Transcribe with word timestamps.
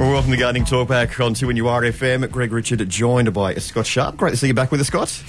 Well, 0.00 0.12
welcome 0.12 0.30
to 0.30 0.38
Gardening 0.38 0.64
Talk 0.64 0.88
back 0.88 1.20
on 1.20 1.34
2 1.34 1.46
FM. 1.46 2.30
Greg 2.30 2.52
Richard 2.52 2.88
joined 2.88 3.34
by 3.34 3.56
Scott 3.56 3.84
Sharpe. 3.84 4.16
Great 4.16 4.30
to 4.30 4.38
see 4.38 4.46
you 4.46 4.54
back 4.54 4.70
with 4.70 4.80
us, 4.80 4.86
Scott. 4.86 5.22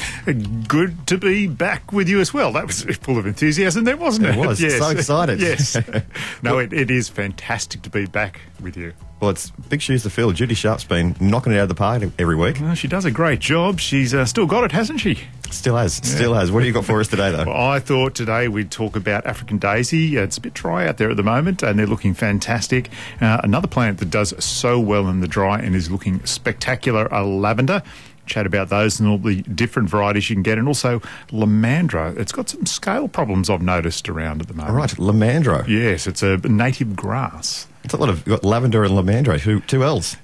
Good 0.66 1.08
to 1.08 1.18
be 1.18 1.48
back 1.48 1.92
with 1.92 2.08
you 2.08 2.22
as 2.22 2.34
well. 2.34 2.54
That 2.54 2.68
was 2.68 2.84
full 3.02 3.18
of 3.18 3.26
enthusiasm 3.26 3.84
there, 3.84 3.98
wasn't 3.98 4.28
it? 4.28 4.38
It 4.38 4.48
was. 4.48 4.60
So 4.60 4.90
excited. 4.92 5.42
yes. 5.42 5.76
No, 6.42 6.58
it, 6.58 6.72
it 6.72 6.90
is 6.90 7.10
fantastic 7.10 7.82
to 7.82 7.90
be 7.90 8.06
back 8.06 8.40
with 8.62 8.78
you. 8.78 8.94
Well, 9.20 9.32
it's 9.32 9.50
big 9.50 9.82
shoes 9.82 10.04
to 10.04 10.10
fill. 10.10 10.32
Judy 10.32 10.56
Sharpe's 10.56 10.86
been 10.86 11.18
knocking 11.20 11.52
it 11.52 11.58
out 11.58 11.64
of 11.64 11.70
the 11.70 11.76
park 11.76 12.04
every 12.18 12.38
week. 12.38 12.58
Well, 12.62 12.74
she 12.74 12.88
does 12.88 13.04
a 13.04 13.12
great 13.12 13.42
job. 13.42 13.82
She's 13.82 14.14
uh, 14.14 14.26
still 14.26 14.46
got 14.46 14.64
it, 14.64 14.72
hasn't 14.72 15.02
she? 15.02 15.20
Still 15.52 15.76
has. 15.76 15.94
Still 15.96 16.34
has. 16.34 16.52
What 16.52 16.62
do 16.62 16.68
you 16.68 16.74
got 16.74 16.86
for 16.86 17.00
us 17.00 17.08
today, 17.08 17.32
though? 17.32 17.46
Well, 17.46 17.56
I 17.56 17.80
thought 17.80 18.16
today 18.16 18.48
we'd 18.48 18.72
talk 18.72 18.96
about 18.96 19.26
African 19.26 19.58
daisy. 19.58 20.18
It's 20.18 20.38
a 20.38 20.42
bit 20.42 20.54
dry 20.54 20.88
out 20.88 20.98
there 20.98 21.12
at 21.12 21.18
the 21.18 21.24
moment, 21.24 21.62
and 21.62 21.78
they're 21.78 21.88
looking 21.88 22.14
fantastic. 22.14 22.90
Uh, 23.20 23.42
another 23.44 23.68
plant 23.68 24.00
that 24.00 24.10
does 24.10 24.34
so 24.44 24.80
well 24.80 25.08
in 25.10 25.20
the 25.20 25.28
dry 25.28 25.60
and 25.60 25.76
is 25.76 25.92
looking 25.92 26.26
spectacular 26.26 27.12
are 27.14 27.24
lavender. 27.24 27.84
Chat 28.28 28.46
about 28.46 28.70
those 28.70 29.00
and 29.00 29.10
all 29.10 29.18
the 29.18 29.42
different 29.42 29.90
varieties 29.90 30.30
you 30.30 30.36
can 30.36 30.44
get, 30.44 30.58
and 30.58 30.68
also 30.68 31.00
Lomandra. 31.32 32.18
It's 32.18 32.32
got 32.32 32.50
some 32.50 32.66
scale 32.66 33.08
problems 33.08 33.50
I've 33.50 33.64
noticed 33.64 34.08
around 34.08 34.42
at 34.42 34.48
the 34.48 34.54
moment. 34.54 34.70
All 34.72 34.78
right, 34.78 34.90
Lomandra. 34.92 35.68
Yes, 35.68 36.08
it's 36.08 36.24
a 36.24 36.38
native 36.38 36.96
grass. 36.96 37.68
It's 37.84 37.94
a 37.96 37.98
lot 37.98 38.10
of 38.10 38.18
you've 38.20 38.40
got 38.40 38.46
lavender 38.46 38.84
and 38.84 38.94
Lomandra. 38.94 39.42
Two, 39.42 39.60
two 39.62 39.84
L's. 39.84 40.16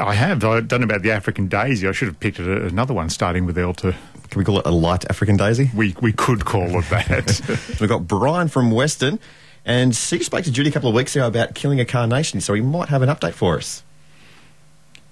I 0.00 0.14
have. 0.14 0.42
I 0.44 0.60
don't 0.60 0.80
know 0.80 0.84
about 0.84 1.02
the 1.02 1.12
African 1.12 1.46
daisy. 1.46 1.86
I 1.86 1.92
should 1.92 2.08
have 2.08 2.18
picked 2.18 2.38
another 2.38 2.94
one 2.94 3.10
starting 3.10 3.46
with 3.46 3.56
L 3.58 3.74
to. 3.74 3.94
Can 4.32 4.38
we 4.38 4.46
call 4.46 4.60
it 4.60 4.66
a 4.66 4.70
light 4.70 5.04
African 5.10 5.36
daisy? 5.36 5.70
We 5.74 5.94
we 6.00 6.10
could 6.10 6.46
call 6.46 6.78
it 6.78 6.88
that. 6.88 7.76
We've 7.80 7.88
got 7.88 8.08
Brian 8.08 8.48
from 8.48 8.70
Weston, 8.70 9.20
and 9.66 9.94
he 9.94 10.22
spoke 10.22 10.44
to 10.44 10.50
Judy 10.50 10.70
a 10.70 10.72
couple 10.72 10.88
of 10.88 10.94
weeks 10.94 11.14
ago 11.14 11.26
about 11.26 11.54
killing 11.54 11.80
a 11.80 11.84
carnation, 11.84 12.40
so 12.40 12.54
he 12.54 12.62
might 12.62 12.88
have 12.88 13.02
an 13.02 13.10
update 13.10 13.34
for 13.34 13.58
us. 13.58 13.82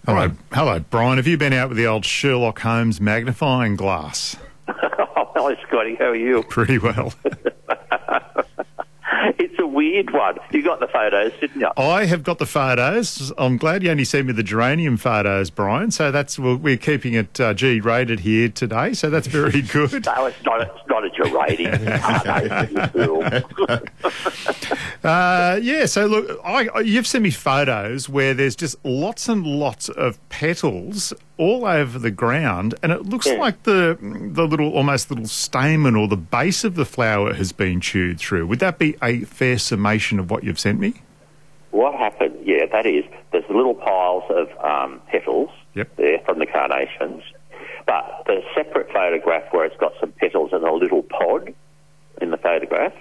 Hello, 0.07 0.31
hello, 0.55 0.81
Brian. 0.89 1.19
Have 1.19 1.27
you 1.27 1.37
been 1.37 1.53
out 1.53 1.69
with 1.69 1.77
the 1.77 1.87
old 1.87 2.07
Sherlock 2.07 2.61
Holmes 2.61 2.99
magnifying 2.99 3.77
glass? 3.77 4.37
Oh, 5.17 5.31
hello, 5.35 5.55
Scotty. 5.69 5.97
How 5.97 6.07
are 6.07 6.17
you? 6.17 6.43
Pretty 6.45 6.79
well. 6.79 7.13
weird 9.73 10.13
one. 10.13 10.39
You 10.51 10.63
got 10.63 10.81
the 10.81 10.89
photos, 10.89 11.33
didn't 11.41 11.61
you? 11.61 11.69
I 11.77 12.05
have 12.07 12.23
got 12.23 12.39
the 12.39 12.47
photos. 12.47 13.33
I'm 13.39 13.57
glad 13.57 13.83
you 13.83 13.91
only 13.91 14.05
sent 14.05 14.27
me 14.27 14.33
the 14.33 14.43
geranium 14.43 14.97
photos, 14.97 15.51
Brian. 15.51 15.91
So 15.91 16.11
that's 16.11 16.39
we're 16.39 16.77
keeping 16.77 17.15
it 17.15 17.41
uh, 17.41 17.55
G 17.55 17.81
rated 17.81 18.21
here 18.21 18.49
today. 18.49 18.93
So 18.95 19.11
that's 19.11 19.27
very 19.27 19.63
good. 19.73 20.07
no, 20.07 20.27
it's 20.27 20.45
not. 20.45 20.61
It's 20.61 20.89
not 20.89 21.05
a 21.05 21.11
geranium. 21.11 21.87
uh, 25.05 25.59
yeah. 25.63 25.87
So 25.87 26.07
look, 26.07 26.41
I, 26.45 26.81
you've 26.81 27.07
sent 27.07 27.25
me 27.25 27.31
photos 27.31 28.09
where 28.09 28.35
there's 28.35 28.57
just 28.57 28.77
lots 28.85 29.29
and 29.29 29.47
lots 29.47 29.89
of 29.89 30.19
petals 30.29 31.13
all 31.41 31.65
over 31.65 31.99
the 31.99 32.11
ground, 32.11 32.75
and 32.83 32.93
it 32.93 33.07
looks 33.07 33.27
yeah. 33.27 33.33
like 33.35 33.63
the 33.63 33.97
the 34.01 34.47
little 34.47 34.71
almost 34.73 35.11
little 35.11 35.27
stamen 35.27 35.97
or 35.97 36.07
the 36.07 36.17
base 36.17 36.65
of 36.65 36.75
the 36.75 36.85
flower 36.85 37.33
has 37.33 37.51
been 37.51 37.81
chewed 37.81 38.21
through. 38.21 38.47
Would 38.47 38.59
that 38.59 38.79
be 38.79 38.97
a 39.03 39.21
fair 39.21 39.59
summation 39.59 40.19
of 40.19 40.31
what 40.31 40.45
you've 40.45 40.61
sent 40.61 40.79
me? 40.79 40.95
What 41.71 41.95
happened? 41.95 42.37
Yeah, 42.45 42.67
that 42.71 42.85
is. 42.85 43.05
There's 43.33 43.49
little 43.49 43.75
piles 43.75 44.25
of 44.29 44.49
um, 44.63 45.01
petals 45.11 45.49
yep. 45.75 45.97
there 45.97 46.19
from 46.27 46.41
the 46.41 46.47
carnations, 46.47 47.23
but 47.87 48.25
the 48.27 48.43
separate 48.55 48.93
photograph 48.93 49.45
where 49.53 49.65
it's 49.65 49.77
got 49.79 49.95
some 49.99 50.13
petals 50.13 50.51
and 50.53 50.63
a 50.63 50.73
little 50.73 51.03
pod 51.03 51.55
in 52.21 52.31
the 52.31 52.37
photograph, 52.37 52.93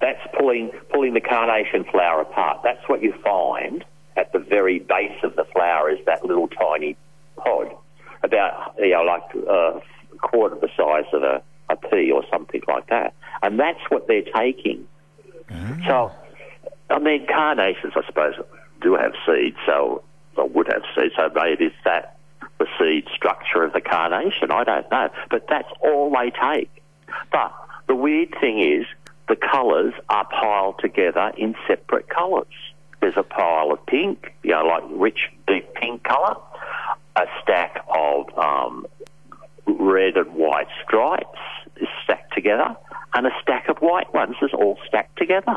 that's 0.00 0.20
pulling 0.36 0.70
pulling 0.90 1.14
the 1.14 1.20
carnation 1.20 1.84
flower 1.84 2.22
apart. 2.22 2.62
That's 2.64 2.82
what 2.88 3.00
you 3.00 3.14
find 3.22 3.84
at 4.16 4.32
the 4.32 4.40
very 4.40 4.80
base 4.80 5.22
of 5.22 5.36
the 5.36 5.44
flower 5.44 5.88
is 5.88 6.04
that 6.06 6.24
little 6.24 6.48
tiny 6.48 6.96
pod, 7.42 7.74
about 8.22 8.74
you 8.78 8.90
know 8.90 9.02
like 9.02 9.22
uh, 9.34 9.78
a 9.78 10.18
quarter 10.18 10.56
the 10.56 10.68
size 10.76 11.04
of 11.12 11.22
a, 11.22 11.42
a 11.68 11.76
pea 11.76 12.10
or 12.10 12.24
something 12.30 12.62
like 12.68 12.88
that, 12.88 13.14
and 13.42 13.58
that's 13.58 13.80
what 13.88 14.06
they're 14.06 14.22
taking. 14.36 14.86
Mm. 15.50 15.86
So, 15.86 16.12
I 16.90 16.98
mean, 16.98 17.26
carnations, 17.26 17.92
I 17.96 18.06
suppose, 18.06 18.34
do 18.80 18.94
have 18.94 19.12
seeds, 19.26 19.56
so 19.66 20.02
or 20.36 20.48
would 20.48 20.68
have 20.72 20.82
seeds. 20.94 21.14
So 21.16 21.30
maybe 21.34 21.66
it's 21.66 21.76
that 21.84 22.16
the 22.58 22.66
seed 22.78 23.06
structure 23.14 23.62
of 23.62 23.72
the 23.72 23.80
carnation. 23.80 24.50
I 24.50 24.64
don't 24.64 24.90
know, 24.90 25.08
but 25.30 25.46
that's 25.48 25.68
all 25.80 26.10
they 26.10 26.30
take. 26.30 26.70
But 27.32 27.52
the 27.88 27.94
weird 27.94 28.34
thing 28.40 28.60
is, 28.60 28.86
the 29.28 29.36
colours 29.36 29.94
are 30.08 30.26
piled 30.28 30.78
together 30.80 31.32
in 31.36 31.54
separate 31.66 32.08
colours. 32.08 32.46
There's 33.00 33.16
a 33.16 33.22
pile 33.22 33.72
of 33.72 33.84
pink, 33.86 34.34
you 34.42 34.50
know, 34.50 34.64
like 34.64 34.82
rich, 34.90 35.30
deep 35.46 35.72
pink 35.74 36.04
colour, 36.04 36.36
a 37.22 37.42
stack 37.42 37.84
of 37.88 38.38
um, 38.38 38.86
red 39.66 40.16
and 40.16 40.34
white 40.34 40.68
stripes 40.84 41.38
is 41.76 41.88
stacked 42.04 42.34
together, 42.34 42.76
and 43.14 43.26
a 43.26 43.30
stack 43.42 43.68
of 43.68 43.78
white 43.78 44.12
ones 44.12 44.36
is 44.42 44.50
all 44.54 44.78
stacked 44.86 45.18
together. 45.18 45.56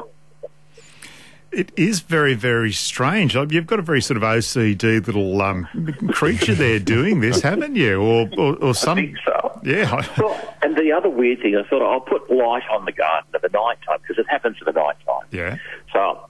It 1.52 1.72
is 1.78 2.00
very, 2.00 2.34
very 2.34 2.72
strange. 2.72 3.36
You've 3.36 3.68
got 3.68 3.78
a 3.78 3.84
very 3.84 4.02
sort 4.02 4.18
of 4.18 4.24
OCD 4.24 5.06
little 5.06 5.40
um, 5.42 5.68
creature 6.12 6.56
there 6.56 6.80
doing 6.96 7.20
this, 7.20 7.42
haven't 7.42 7.76
you? 7.76 8.02
Or, 8.02 8.28
or, 8.38 8.56
or 8.56 8.74
some. 8.74 8.98
I 8.98 9.02
think 9.02 9.18
so. 9.24 9.62
Yeah. 9.64 10.04
Well, 10.18 10.56
and 10.64 10.76
the 10.76 10.92
other 10.92 11.10
weird 11.10 11.42
thing, 11.42 11.56
I 11.56 11.62
thought 11.70 11.84
I'll 11.84 12.00
put 12.00 12.30
light 12.32 12.64
on 12.72 12.86
the 12.86 12.92
garden 12.92 13.30
at 13.36 13.44
the 13.44 13.50
night 13.50 13.78
time 13.88 14.00
because 14.02 14.18
it 14.18 14.26
happens 14.30 14.58
at 14.62 14.74
the 14.74 14.80
night 14.80 14.96
time. 15.06 15.28
Yeah. 15.32 15.58
So 15.94 16.26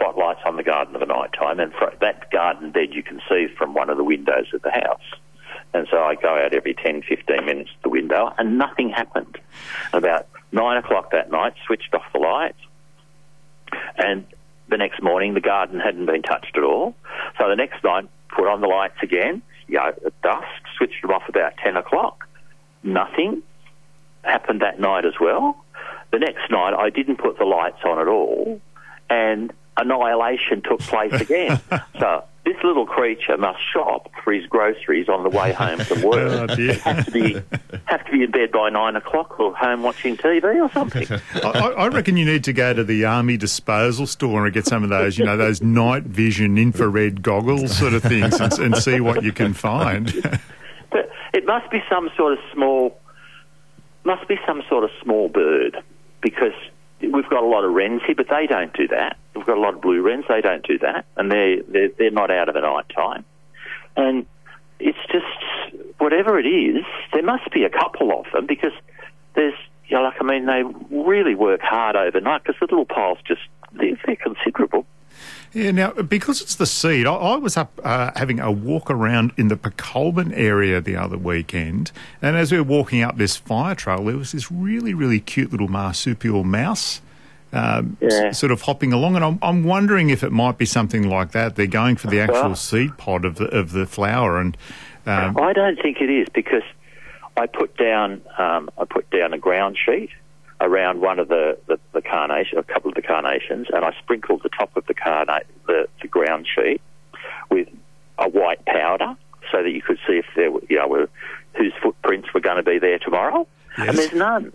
spotlights 0.00 0.40
on 0.44 0.56
the 0.56 0.62
garden 0.62 0.94
at 0.94 1.00
the 1.00 1.06
night 1.06 1.32
time, 1.32 1.60
and 1.60 1.72
that 2.00 2.30
garden 2.30 2.70
bed 2.70 2.88
you 2.92 3.02
can 3.02 3.20
see 3.28 3.46
from 3.58 3.74
one 3.74 3.90
of 3.90 3.96
the 3.96 4.04
windows 4.04 4.46
of 4.54 4.62
the 4.62 4.70
house. 4.70 5.02
And 5.72 5.86
so 5.90 5.98
I 5.98 6.14
go 6.14 6.36
out 6.36 6.54
every 6.54 6.74
10, 6.74 7.02
15 7.02 7.44
minutes 7.44 7.70
to 7.70 7.76
the 7.84 7.88
window, 7.90 8.32
and 8.38 8.58
nothing 8.58 8.90
happened. 8.90 9.38
About 9.92 10.26
nine 10.52 10.76
o'clock 10.78 11.12
that 11.12 11.30
night, 11.30 11.54
switched 11.66 11.94
off 11.94 12.04
the 12.12 12.18
lights, 12.18 12.58
and 13.96 14.26
the 14.68 14.76
next 14.76 15.02
morning 15.02 15.34
the 15.34 15.40
garden 15.40 15.78
hadn't 15.80 16.06
been 16.06 16.22
touched 16.22 16.56
at 16.56 16.62
all. 16.62 16.94
So 17.38 17.48
the 17.48 17.56
next 17.56 17.84
night, 17.84 18.08
put 18.34 18.48
on 18.48 18.60
the 18.60 18.68
lights 18.68 18.98
again, 19.02 19.42
you 19.68 19.76
know, 19.76 19.92
at 20.04 20.22
dusk, 20.22 20.46
switched 20.76 21.02
them 21.02 21.10
off 21.10 21.22
about 21.28 21.52
10 21.62 21.76
o'clock. 21.76 22.26
Nothing 22.82 23.42
happened 24.22 24.62
that 24.62 24.80
night 24.80 25.04
as 25.04 25.14
well. 25.20 25.64
The 26.10 26.18
next 26.18 26.50
night, 26.50 26.74
I 26.74 26.90
didn't 26.90 27.16
put 27.16 27.38
the 27.38 27.44
lights 27.44 27.78
on 27.84 28.00
at 28.00 28.08
all, 28.08 28.60
and 29.08 29.52
annihilation 29.80 30.62
took 30.62 30.80
place 30.80 31.12
again. 31.20 31.60
so 31.98 32.24
this 32.44 32.56
little 32.64 32.86
creature 32.86 33.36
must 33.36 33.58
shop 33.72 34.10
for 34.24 34.32
his 34.32 34.46
groceries 34.46 35.08
on 35.08 35.22
the 35.22 35.28
way 35.28 35.52
home 35.52 35.78
from 35.80 36.02
work. 36.02 36.50
Oh, 36.50 36.74
have 36.74 37.04
to 37.04 37.10
be 37.10 37.34
have 37.84 38.04
to 38.06 38.12
be 38.12 38.24
in 38.24 38.30
bed 38.30 38.50
by 38.50 38.70
nine 38.70 38.96
o'clock 38.96 39.38
or 39.38 39.54
home 39.54 39.82
watching 39.82 40.16
TV 40.16 40.62
or 40.62 40.70
something. 40.72 41.06
I, 41.44 41.48
I, 41.48 41.88
reckon 41.88 42.16
you 42.16 42.24
need 42.24 42.44
to 42.44 42.52
go 42.52 42.72
to 42.72 42.82
the 42.82 43.04
army 43.04 43.36
disposal 43.36 44.06
store 44.06 44.46
and 44.46 44.54
get 44.54 44.66
some 44.66 44.82
of 44.82 44.90
those, 44.90 45.18
you 45.18 45.24
know, 45.24 45.36
those 45.36 45.62
night 45.62 46.04
vision 46.04 46.56
infrared 46.56 47.22
goggles 47.22 47.76
sort 47.76 47.92
of 47.92 48.02
things, 48.02 48.40
and, 48.40 48.52
and 48.58 48.76
see 48.76 49.00
what 49.00 49.22
you 49.22 49.32
can 49.32 49.52
find. 49.52 50.12
but 50.90 51.10
it 51.34 51.44
must 51.46 51.70
be 51.70 51.82
some 51.90 52.10
sort 52.16 52.32
of 52.32 52.38
small, 52.52 52.98
must 54.04 54.26
be 54.28 54.38
some 54.46 54.62
sort 54.68 54.84
of 54.84 54.90
small 55.02 55.28
bird 55.28 55.76
because 56.22 56.54
we've 57.00 57.28
got 57.28 57.42
a 57.42 57.46
lot 57.46 57.64
of 57.64 57.72
wrens 57.72 58.02
here, 58.06 58.14
but 58.14 58.28
they 58.28 58.46
don't 58.46 58.72
do 58.72 58.88
that. 58.88 59.18
We've 59.40 59.46
got 59.46 59.56
a 59.56 59.60
lot 59.60 59.72
of 59.72 59.80
blue 59.80 60.02
wrens; 60.02 60.26
they 60.28 60.42
don't 60.42 60.62
do 60.66 60.78
that, 60.80 61.06
and 61.16 61.32
they're 61.32 61.62
they're, 61.62 61.88
they're 61.88 62.10
not 62.10 62.30
out 62.30 62.50
of 62.50 62.54
the 62.54 62.60
night 62.60 62.84
time. 62.94 63.24
And 63.96 64.26
it's 64.78 64.98
just 65.10 65.94
whatever 65.98 66.38
it 66.38 66.44
is, 66.44 66.84
there 67.14 67.22
must 67.22 67.50
be 67.50 67.64
a 67.64 67.70
couple 67.70 68.12
of 68.12 68.26
them 68.32 68.44
because 68.44 68.72
there's 69.34 69.54
you 69.86 69.96
know, 69.96 70.02
like 70.02 70.20
I 70.20 70.24
mean, 70.24 70.44
they 70.44 70.62
really 70.94 71.34
work 71.34 71.62
hard 71.62 71.96
overnight 71.96 72.42
because 72.44 72.60
the 72.60 72.66
little 72.66 72.84
piles 72.84 73.16
just 73.26 73.40
they're, 73.72 73.98
they're 74.04 74.16
considerable. 74.16 74.84
Yeah, 75.54 75.70
now, 75.70 75.92
because 75.92 76.42
it's 76.42 76.54
the 76.54 76.66
seed, 76.66 77.06
I, 77.06 77.14
I 77.14 77.36
was 77.36 77.56
up 77.56 77.80
uh, 77.82 78.10
having 78.14 78.40
a 78.40 78.52
walk 78.52 78.90
around 78.90 79.32
in 79.38 79.48
the 79.48 79.56
Pokolbin 79.56 80.32
area 80.36 80.82
the 80.82 80.96
other 80.96 81.16
weekend, 81.16 81.92
and 82.20 82.36
as 82.36 82.52
we 82.52 82.58
were 82.58 82.64
walking 82.64 83.02
up 83.02 83.16
this 83.16 83.36
fire 83.36 83.74
trail, 83.74 84.04
there 84.04 84.18
was 84.18 84.32
this 84.32 84.52
really, 84.52 84.92
really 84.92 85.18
cute 85.18 85.50
little 85.50 85.68
marsupial 85.68 86.44
mouse. 86.44 87.00
Um, 87.52 87.96
yeah. 88.00 88.08
s- 88.28 88.38
sort 88.38 88.52
of 88.52 88.62
hopping 88.62 88.92
along, 88.92 89.16
and 89.16 89.24
I'm, 89.24 89.38
I'm 89.42 89.64
wondering 89.64 90.10
if 90.10 90.22
it 90.22 90.30
might 90.30 90.56
be 90.56 90.66
something 90.66 91.08
like 91.08 91.32
that. 91.32 91.56
They're 91.56 91.66
going 91.66 91.96
for 91.96 92.06
the 92.06 92.20
actual 92.20 92.34
Well- 92.42 92.54
seed 92.56 92.96
pod 92.96 93.24
of 93.24 93.36
the 93.36 93.46
of 93.46 93.72
the 93.72 93.86
flower, 93.86 94.38
and 94.38 94.56
um, 95.06 95.36
I 95.36 95.52
don't 95.52 95.80
think 95.82 96.00
it 96.00 96.08
is 96.10 96.28
because 96.32 96.62
I 97.36 97.46
put 97.46 97.76
down 97.76 98.22
um, 98.38 98.70
I 98.78 98.84
put 98.84 99.10
down 99.10 99.32
a 99.32 99.38
ground 99.38 99.76
sheet 99.84 100.10
around 100.60 101.00
one 101.00 101.18
of 101.18 101.28
the, 101.28 101.58
the, 101.68 101.80
the 101.92 102.02
carnation, 102.02 102.58
a 102.58 102.62
couple 102.62 102.90
of 102.90 102.94
the 102.94 103.00
carnations, 103.02 103.66
and 103.72 103.82
I 103.84 103.94
sprinkled 103.98 104.42
the 104.42 104.50
top 104.50 104.76
of 104.76 104.86
the 104.86 104.92
carna- 104.94 105.40
the, 105.66 105.88
the 106.02 106.06
ground 106.08 106.46
sheet 106.54 106.82
with 107.50 107.66
a 108.18 108.28
white 108.28 108.62
powder 108.66 109.16
so 109.50 109.62
that 109.62 109.70
you 109.70 109.80
could 109.80 109.98
see 110.06 110.18
if 110.18 110.26
there 110.36 110.50
were, 110.52 110.60
you 110.68 110.76
know, 110.76 110.86
were, 110.86 111.08
whose 111.56 111.72
footprints 111.82 112.32
were 112.34 112.40
going 112.40 112.58
to 112.58 112.62
be 112.62 112.78
there 112.78 112.98
tomorrow. 112.98 113.46
Yes. 113.78 113.88
And 113.88 113.98
there's 113.98 114.12
none. 114.12 114.52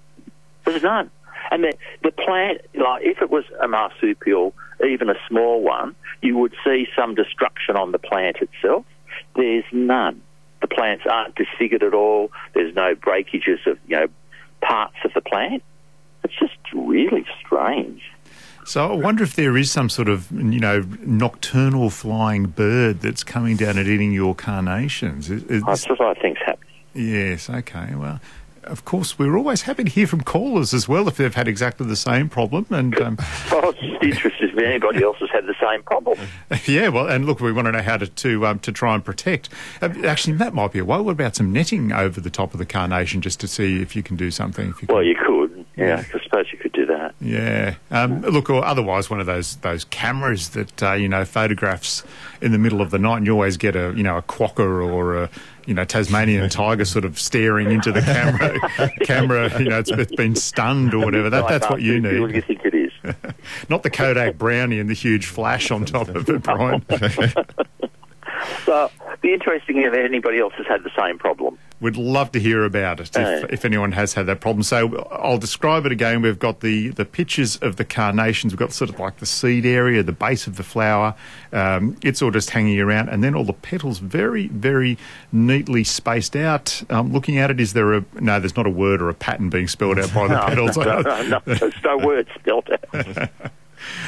There's 0.64 0.84
none. 0.84 1.10
And 1.52 1.64
the, 1.64 1.74
the 2.04 2.12
plant, 2.12 2.62
like 2.74 3.04
if 3.04 3.22
it 3.22 3.30
was 3.30 3.44
a 3.62 3.68
marsupial, 3.68 4.54
even 4.88 5.10
a 5.10 5.16
small 5.28 5.62
one, 5.62 5.96
you 6.22 6.38
would 6.38 6.56
see 6.64 6.88
some 6.96 7.16
destruction 7.16 7.76
on 7.76 7.92
the 7.92 8.00
plant 8.00 8.38
itself. 8.38 8.86
There's 9.36 9.66
none. 9.72 10.22
The 10.62 10.68
plants 10.68 11.04
aren't 11.10 11.36
disfigured 11.36 11.84
at 11.84 11.94
all. 11.94 12.32
There's 12.54 12.74
no 12.76 12.96
breakages 12.96 13.60
of 13.66 13.78
you 13.88 13.98
know 13.98 14.08
parts 14.62 14.96
of 15.04 15.14
the 15.14 15.22
plant. 15.22 15.64
It's 16.24 16.34
just 16.40 16.58
really 16.74 17.26
strange. 17.40 18.02
So 18.66 18.92
I 18.92 18.96
wonder 18.96 19.24
if 19.24 19.36
there 19.36 19.56
is 19.58 19.70
some 19.70 19.90
sort 19.90 20.10
of, 20.10 20.32
you 20.32 20.60
know, 20.60 20.84
nocturnal 21.02 21.92
flying 21.92 22.48
bird 22.48 23.00
that's 23.00 23.24
coming 23.24 23.58
down 23.58 23.78
and 23.78 23.88
eating 23.88 24.12
your 24.12 24.34
carnations. 24.34 25.28
That's 25.28 25.88
what 25.88 26.02
I 26.02 26.14
think's 26.16 26.42
happening. 26.44 26.74
Yes. 26.96 27.48
Okay. 27.48 27.94
Well, 27.94 28.20
of 28.66 28.86
course, 28.86 29.18
we're 29.18 29.38
always 29.38 29.64
happy 29.64 29.84
to 29.84 29.90
hear 29.90 30.08
from 30.08 30.22
callers 30.22 30.74
as 30.74 30.88
well 30.88 31.08
if 31.08 31.18
they've 31.18 31.34
had 31.34 31.48
exactly 31.48 31.86
the 31.88 31.96
same 31.96 32.30
problem. 32.30 32.66
And 32.70 33.00
um, 33.00 33.18
well, 33.52 33.70
it's 33.70 34.04
interesting 34.04 34.50
if 34.50 34.58
anybody 34.58 35.04
else 35.04 35.18
has 35.20 35.30
had 35.30 35.46
the 35.46 35.56
same 35.60 35.84
problem. 35.84 36.20
yeah, 36.66 36.90
well, 36.90 37.08
and 37.08 37.26
look, 37.26 37.40
we 37.40 37.52
want 37.52 37.68
to 37.68 37.72
know 37.72 37.82
how 37.82 37.98
to 37.98 38.08
to, 38.08 38.48
um, 38.48 38.60
to 38.60 38.72
try 38.72 38.96
and 38.96 39.04
protect. 39.04 39.50
Uh, 39.82 39.90
actually, 40.06 40.38
that 40.38 40.54
might 40.54 40.72
be 40.72 40.80
a 40.80 40.86
way. 40.86 41.00
What 41.00 41.12
about 41.12 41.36
some 41.36 41.52
netting 41.52 41.92
over 41.92 42.20
the 42.20 42.30
top 42.30 42.54
of 42.54 42.60
the 42.60 42.66
carnation 42.66 43.22
just 43.22 43.40
to 43.42 43.48
see 43.48 43.82
if 43.82 43.96
you 43.96 44.04
can 44.04 44.16
do 44.16 44.32
something? 44.32 44.74
You 44.82 44.88
well, 44.90 45.04
you 45.04 45.16
could. 45.16 45.66
Yeah, 45.78 46.04
I 46.14 46.20
suppose 46.24 46.46
you 46.54 46.58
could 46.58 46.72
do 46.72 46.86
that. 46.86 47.16
Yeah. 47.20 47.76
Um, 47.92 48.22
look, 48.22 48.50
or 48.50 48.64
otherwise, 48.64 49.10
one 49.10 49.20
of 49.20 49.26
those 49.26 49.58
those 49.58 49.84
cameras 49.86 50.50
that 50.50 50.82
uh, 50.82 50.94
you 50.94 51.10
know 51.10 51.26
photographs 51.26 52.04
in 52.42 52.52
the 52.54 52.58
middle 52.58 52.82
of 52.82 52.92
the 52.92 53.00
night, 53.00 53.18
and 53.18 53.26
you 53.26 53.34
always 53.34 53.58
get 53.58 53.76
a 53.76 53.94
you 53.96 54.04
know 54.04 54.18
a 54.18 54.22
quokka 54.22 54.60
or 54.60 55.24
a 55.24 55.30
you 55.66 55.74
know, 55.74 55.86
Tasmanian 55.86 56.50
tiger 56.50 56.86
sort 56.86 57.06
of 57.06 57.20
staring 57.20 57.72
into 57.72 57.92
the 57.92 58.02
camera. 58.02 58.92
camera, 59.06 59.60
you 59.60 59.70
know, 59.70 59.80
it's, 59.80 59.92
it's 59.92 60.16
been 60.16 60.36
stunned 60.36 60.94
or 60.94 61.06
whatever. 61.06 61.30
That, 61.30 61.48
that's 61.48 61.70
what 61.70 61.82
you 61.82 62.00
need. 62.00 62.20
What 62.20 62.30
do 62.30 62.36
you 62.36 62.42
think 62.42 62.62
it 62.66 62.74
is? 62.74 62.92
Not 63.70 63.84
the 63.84 63.90
Kodak 63.90 64.38
brownie 64.38 64.80
and 64.80 64.90
the 64.90 64.94
huge 64.94 65.28
flash 65.28 65.72
on 65.72 65.86
top 65.86 66.10
of 66.10 66.30
it, 66.30 66.44
Brian. 66.44 66.86
so, 68.66 68.92
be 69.26 69.34
interesting 69.34 69.78
if 69.82 69.94
anybody 69.94 70.40
else 70.40 70.54
has 70.54 70.68
had 70.68 70.84
the 70.84 70.92
same 70.98 71.18
problem. 71.18 71.58
We'd 71.82 71.98
love 71.98 72.32
to 72.34 72.40
hear 72.40 72.64
about 72.64 73.00
it 73.00 73.10
if, 73.16 73.52
if, 73.52 73.66
anyone 73.66 73.92
has 73.92 74.14
had 74.14 74.28
that 74.28 74.40
problem. 74.40 74.64
So 74.64 75.08
I'll 75.12 75.38
describe 75.38 75.86
it 75.86 75.92
again. 75.92 76.22
We've 76.22 76.40
got 76.40 76.62
the, 76.62 76.90
the 76.90 77.06
pictures 77.06 77.58
of 77.58 77.76
the 77.76 77.84
carnations. 77.84 78.54
We've 78.54 78.60
got 78.60 78.72
sort 78.72 78.90
of 78.90 79.00
like 79.00 79.18
the 79.18 79.26
seed 79.26 79.66
area, 79.66 80.02
the 80.04 80.14
base 80.14 80.48
of 80.48 80.56
the 80.56 80.64
flower. 80.64 81.16
Um, 81.52 81.98
it's 82.02 82.22
all 82.22 82.32
just 82.32 82.52
hanging 82.52 82.80
around, 82.80 83.10
and 83.10 83.24
then 83.24 83.36
all 83.36 83.44
the 83.44 83.54
petals 83.54 84.00
very, 84.00 84.48
very 84.48 84.98
neatly 85.32 85.84
spaced 85.84 86.36
out. 86.36 86.82
Um, 86.90 87.12
looking 87.12 87.38
at 87.40 87.52
it, 87.52 87.60
is 87.60 87.74
there 87.74 87.94
a 87.96 88.06
no? 88.14 88.40
There's 88.40 88.56
not 88.56 88.68
a 88.68 88.72
word 88.72 89.02
or 89.02 89.10
a 89.10 89.14
pattern 89.14 89.50
being 89.50 89.68
spelled 89.68 90.00
out 90.00 90.14
by 90.14 90.28
the 90.28 90.36
no, 90.40 90.48
petals. 90.48 90.78
No, 90.78 91.02
no, 91.02 91.28
no, 91.28 91.42
there's 91.46 91.84
no 91.84 91.98
word 91.98 92.28
spelled 92.40 92.70
out. 92.70 93.30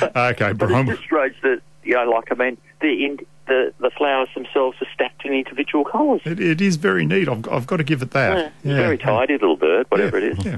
okay, 0.15 0.53
but 0.53 0.71
it's 0.71 0.89
just 0.89 1.03
strange 1.03 1.35
that 1.41 1.61
you 1.83 1.95
know, 1.95 2.09
like 2.09 2.31
I 2.31 2.35
mean, 2.35 2.57
the 2.81 3.05
in, 3.05 3.19
the, 3.47 3.73
the 3.79 3.89
flowers 3.89 4.29
themselves 4.35 4.77
are 4.81 4.87
stacked 4.93 5.25
in 5.25 5.33
individual 5.33 5.85
colours. 5.85 6.21
It, 6.25 6.39
it 6.39 6.61
is 6.61 6.75
very 6.75 7.05
neat. 7.05 7.27
I've, 7.27 7.47
I've 7.49 7.67
got 7.67 7.77
to 7.77 7.83
give 7.83 8.01
it 8.01 8.11
that. 8.11 8.53
Yeah, 8.63 8.71
yeah. 8.71 8.77
Very 8.77 8.97
tidy 8.97 9.33
little 9.33 9.55
bird, 9.55 9.85
whatever 9.89 10.19
yeah, 10.19 10.25
it 10.25 10.39
is. 10.39 10.45
Yeah. 10.45 10.57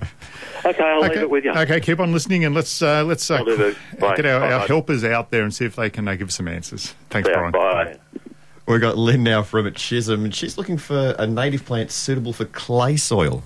Okay, 0.66 0.84
I'll 0.84 1.00
okay. 1.04 1.14
leave 1.14 1.22
it 1.24 1.30
with 1.30 1.46
you. 1.46 1.52
Okay, 1.52 1.80
keep 1.80 2.00
on 2.00 2.12
listening 2.12 2.46
and 2.46 2.54
let's 2.54 2.82
uh, 2.82 3.04
let's 3.04 3.30
uh, 3.30 3.44
get 4.00 4.26
our, 4.26 4.44
our, 4.44 4.68
helpers 4.68 5.04
out 5.04 5.32
there 5.32 5.44
and 5.44 5.54
see 5.54 5.66
if 5.66 5.76
they 5.76 5.90
can 5.90 6.08
uh, 6.08 6.16
give 6.16 6.30
us 6.30 6.36
some 6.36 6.48
answers. 6.48 6.94
Thanks, 7.10 7.30
Brian. 7.30 7.52
Bye. 7.52 7.98
We've 8.68 8.82
got 8.82 8.98
Lynn 8.98 9.24
now 9.24 9.42
from 9.42 9.66
at 9.66 9.76
Chisholm, 9.76 10.26
and 10.26 10.36
she's 10.36 10.58
looking 10.58 10.78
for 10.78 11.16
a 11.18 11.26
native 11.26 11.66
plant 11.66 11.92
suitable 11.92 12.34
for 12.34 12.46
clay 12.46 12.98
soil. 12.98 13.44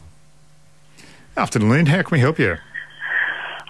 Afternoon, 1.38 1.70
Lynn. 1.70 1.86
How 1.86 2.02
can 2.02 2.12
we 2.12 2.20
help 2.20 2.40
you? 2.40 2.58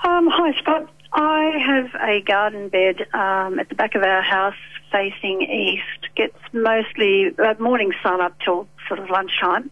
Um, 0.04 0.28
hi, 0.32 0.54
Scott. 0.60 0.90
I 1.14 1.52
have 1.64 2.02
a 2.02 2.22
garden 2.22 2.70
bed 2.70 3.06
um, 3.14 3.60
at 3.60 3.70
the 3.70 3.76
back 3.76 3.94
of 3.94 4.02
our 4.02 4.24
house 4.24 4.56
facing 4.94 5.42
east 5.42 6.16
gets 6.16 6.38
mostly 6.54 7.36
uh, 7.38 7.56
morning 7.60 7.92
sun 8.04 8.22
up 8.22 8.34
till 8.46 8.68
sort 8.88 9.00
of 9.00 9.10
lunchtime, 9.10 9.70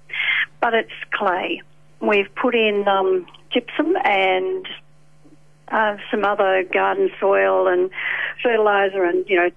but 0.60 0.74
it's 0.74 0.92
clay. 1.14 1.62
We've 2.02 2.34
put 2.36 2.56
in 2.56 2.88
um, 2.88 3.28
gypsum 3.52 3.96
and 4.04 4.68
uh, 5.68 5.98
some 6.10 6.26
other 6.26 6.64
garden 6.64 7.12
soil 7.20 7.68
and 7.68 7.92
fertilizer 8.44 9.04
and, 9.04 9.24
you 9.30 9.36
know, 9.38 9.52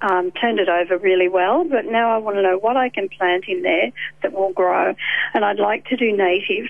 um, 0.00 0.32
turned 0.32 0.58
it 0.58 0.68
over 0.68 0.98
really 0.98 1.28
well, 1.28 1.64
but 1.64 1.84
now 1.84 2.12
I 2.12 2.18
want 2.18 2.36
to 2.36 2.42
know 2.42 2.58
what 2.58 2.76
I 2.76 2.88
can 2.88 3.08
plant 3.08 3.44
in 3.46 3.62
there 3.62 3.92
that 4.22 4.32
will 4.32 4.52
grow. 4.52 4.94
And 5.34 5.44
I'd 5.44 5.60
like 5.60 5.86
to 5.86 5.96
do 5.96 6.16
native. 6.16 6.68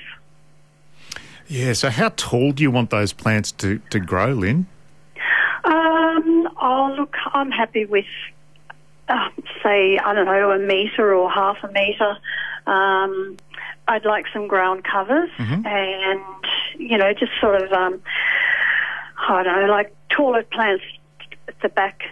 Yeah, 1.49 1.73
so 1.73 1.89
how 1.89 2.11
tall 2.17 2.53
do 2.53 2.63
you 2.63 2.71
want 2.71 2.91
those 2.91 3.13
plants 3.13 3.53
to, 3.53 3.79
to 3.91 4.01
grow, 4.01 4.33
Lynn? 4.33 4.67
Oh, 6.65 6.95
look, 6.97 7.17
I'm 7.35 7.51
happy 7.51 7.87
with, 7.87 8.07
uh, 9.09 9.29
say, 9.65 9.99
I 9.99 10.15
don't 10.15 10.27
know, 10.27 10.53
a 10.53 10.61
metre 10.61 11.13
or 11.13 11.29
half 11.29 11.57
a 11.65 11.73
metre. 11.73 12.17
Um, 12.69 13.37
I'd 13.89 14.05
like 14.05 14.27
some 14.33 14.47
ground 14.47 14.85
covers 14.85 15.29
mm-hmm. 15.39 15.67
and, 15.67 16.21
you 16.79 16.97
know, 16.97 17.13
just 17.13 17.33
sort 17.41 17.61
of, 17.61 17.73
um, 17.73 18.01
I 19.29 19.43
don't 19.43 19.61
know, 19.61 19.67
like 19.67 19.93
taller 20.09 20.45
plants 20.45 20.85
at 21.49 21.61
the 21.63 21.69
back, 21.69 22.05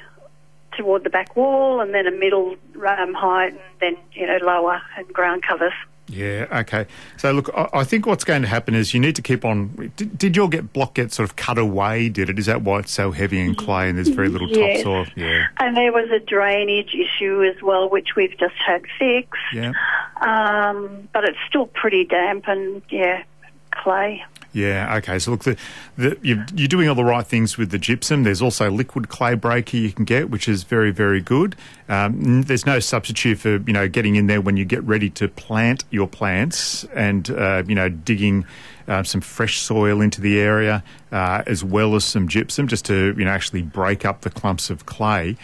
toward 0.77 1.05
the 1.05 1.11
back 1.11 1.37
wall, 1.37 1.81
and 1.81 1.95
then 1.95 2.09
a 2.09 2.11
middle 2.11 2.57
um, 2.87 3.15
height, 3.15 3.53
and 3.53 3.61
then, 3.81 3.97
you 4.13 4.27
know, 4.27 4.39
lower 4.43 4.83
and 4.97 5.07
ground 5.13 5.45
covers. 5.47 5.73
Yeah, 6.11 6.47
okay. 6.53 6.87
So, 7.19 7.31
look, 7.33 7.51
I, 7.55 7.85
think 7.85 8.05
what's 8.05 8.25
going 8.25 8.43
to 8.43 8.49
happen 8.49 8.75
is 8.75 8.93
you 8.93 9.01
need 9.01 9.15
to 9.17 9.23
keep 9.23 9.45
on. 9.45 9.93
Did, 9.97 10.19
did, 10.19 10.37
your 10.37 10.49
get 10.49 10.73
block 10.73 10.95
get 10.95 11.13
sort 11.13 11.29
of 11.29 11.37
cut 11.37 11.57
away? 11.57 12.09
Did 12.09 12.29
it? 12.29 12.39
Is 12.39 12.47
that 12.47 12.63
why 12.63 12.81
it's 12.81 12.91
so 12.91 13.13
heavy 13.13 13.41
and 13.41 13.57
clay 13.57 13.89
and 13.89 13.97
there's 13.97 14.09
very 14.09 14.29
little 14.29 14.49
yes. 14.49 14.79
topsoil? 14.79 15.07
Yeah. 15.15 15.47
And 15.59 15.77
there 15.77 15.93
was 15.93 16.11
a 16.11 16.19
drainage 16.19 16.95
issue 16.95 17.45
as 17.45 17.63
well, 17.63 17.89
which 17.89 18.17
we've 18.17 18.37
just 18.39 18.57
had 18.57 18.83
fixed. 18.99 19.41
Yeah. 19.55 19.73
Um, 20.21 21.09
but 21.13 21.25
it's 21.25 21.39
still 21.49 21.67
pretty 21.67 22.05
damp 22.05 22.49
and, 22.49 22.83
yeah, 22.91 23.23
clay. 23.71 24.25
Yeah, 24.53 24.97
okay. 24.97 25.21
So 25.21 25.31
look, 25.31 25.45
the, 25.45 25.57
the, 25.97 26.19
you're, 26.23 26.45
you're, 26.55 26.67
doing 26.67 26.89
all 26.89 26.97
the 26.97 27.05
right 27.05 27.25
things 27.25 27.57
with 27.57 27.71
the 27.71 27.79
gypsum. 27.79 28.25
There's 28.25 28.43
also 28.43 28.69
liquid 28.69 29.09
clay 29.09 29.35
breaker 29.35 29.77
you 29.77 29.93
can 29.93 30.05
get, 30.05 30.29
which 30.29 30.49
is 30.49 30.65
very, 30.65 30.91
very 30.91 31.21
good. 31.21 31.55
Um, 31.89 32.43
there's 32.43 32.67
no 32.67 32.81
substitute 32.81 33.39
for 33.39 33.59
you 33.59 33.73
know 33.73 33.89
getting 33.89 34.17
in 34.17 34.27
there 34.27 34.41
when 34.41 34.57
you 34.57 34.65
get 34.65 34.83
ready 34.83 35.09
to 35.11 35.29
plant 35.29 35.85
your 35.91 36.09
plants 36.09 36.85
and 36.95 37.31
uh, 37.31 37.63
you 37.67 37.77
know 37.77 37.89
digging 37.89 38.45
uh, 38.89 39.05
some 39.05 39.21
fresh 39.21 39.59
soil 39.59 40.01
into 40.01 40.21
the 40.21 40.41
area 40.41 40.83
uh, 41.13 41.43
as 41.47 41.63
well 41.63 41.95
as 41.95 42.05
some 42.05 42.27
gypsum 42.27 42.67
just 42.67 42.85
to 42.87 43.15
you 43.17 43.25
know 43.25 43.31
actually 43.31 43.63
break 43.63 44.05
up 44.05 44.23
the 44.23 44.31
clumps 44.31 44.69
of 44.69 44.85
clay. 44.87 45.37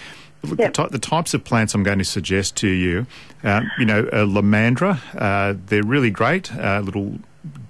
Look, 0.42 0.58
yep. 0.58 0.74
the, 0.74 0.82
ty- 0.82 0.88
the, 0.88 0.98
types 0.98 1.32
of 1.34 1.44
plants 1.44 1.74
I'm 1.74 1.82
going 1.82 1.98
to 1.98 2.04
suggest 2.04 2.56
to 2.56 2.68
you, 2.68 3.06
uh, 3.42 3.62
you 3.78 3.84
know, 3.84 4.04
lomandra, 4.04 5.00
uh, 5.16 5.58
they're 5.66 5.82
really 5.82 6.10
great. 6.10 6.54
Uh, 6.54 6.80
little 6.84 7.18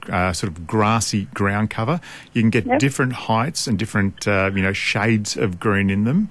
uh, 0.08 0.32
sort 0.32 0.52
of 0.52 0.66
grassy 0.66 1.26
ground 1.34 1.70
cover. 1.70 2.00
You 2.32 2.42
can 2.42 2.50
get 2.50 2.66
yep. 2.66 2.78
different 2.78 3.12
heights 3.12 3.66
and 3.66 3.78
different, 3.78 4.26
uh, 4.26 4.50
you 4.54 4.62
know, 4.62 4.72
shades 4.72 5.36
of 5.36 5.58
green 5.58 5.90
in 5.90 6.04
them. 6.04 6.30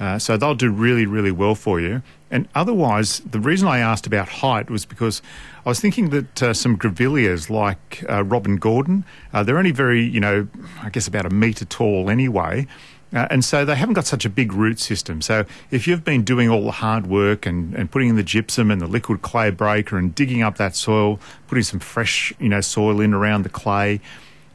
Uh, 0.00 0.18
so 0.18 0.36
they'll 0.36 0.54
do 0.54 0.70
really, 0.70 1.06
really 1.06 1.30
well 1.30 1.54
for 1.54 1.80
you. 1.80 2.02
And 2.30 2.48
otherwise, 2.54 3.20
the 3.20 3.38
reason 3.38 3.68
I 3.68 3.78
asked 3.78 4.08
about 4.08 4.28
height 4.28 4.68
was 4.68 4.84
because 4.84 5.22
I 5.64 5.68
was 5.68 5.78
thinking 5.78 6.10
that 6.10 6.42
uh, 6.42 6.52
some 6.52 6.76
grevilleas 6.76 7.48
like 7.48 8.04
uh, 8.08 8.24
Robyn 8.24 8.56
Gordon, 8.56 9.04
uh, 9.32 9.44
they're 9.44 9.58
only 9.58 9.70
very, 9.70 10.02
you 10.02 10.18
know, 10.18 10.48
I 10.82 10.90
guess 10.90 11.06
about 11.06 11.26
a 11.26 11.30
metre 11.30 11.64
tall 11.64 12.10
anyway. 12.10 12.66
Uh, 13.14 13.28
and 13.30 13.44
so 13.44 13.64
they 13.64 13.76
haven't 13.76 13.94
got 13.94 14.06
such 14.06 14.24
a 14.24 14.28
big 14.28 14.52
root 14.52 14.80
system. 14.80 15.22
So 15.22 15.44
if 15.70 15.86
you've 15.86 16.02
been 16.04 16.24
doing 16.24 16.48
all 16.48 16.64
the 16.64 16.72
hard 16.72 17.06
work 17.06 17.46
and, 17.46 17.72
and 17.74 17.90
putting 17.90 18.08
in 18.08 18.16
the 18.16 18.24
gypsum 18.24 18.70
and 18.70 18.80
the 18.80 18.88
liquid 18.88 19.22
clay 19.22 19.50
breaker 19.50 19.96
and 19.96 20.12
digging 20.14 20.42
up 20.42 20.56
that 20.56 20.74
soil, 20.74 21.20
putting 21.46 21.62
some 21.62 21.78
fresh, 21.78 22.32
you 22.40 22.48
know, 22.48 22.60
soil 22.60 23.00
in 23.00 23.14
around 23.14 23.44
the 23.44 23.48
clay, 23.48 24.00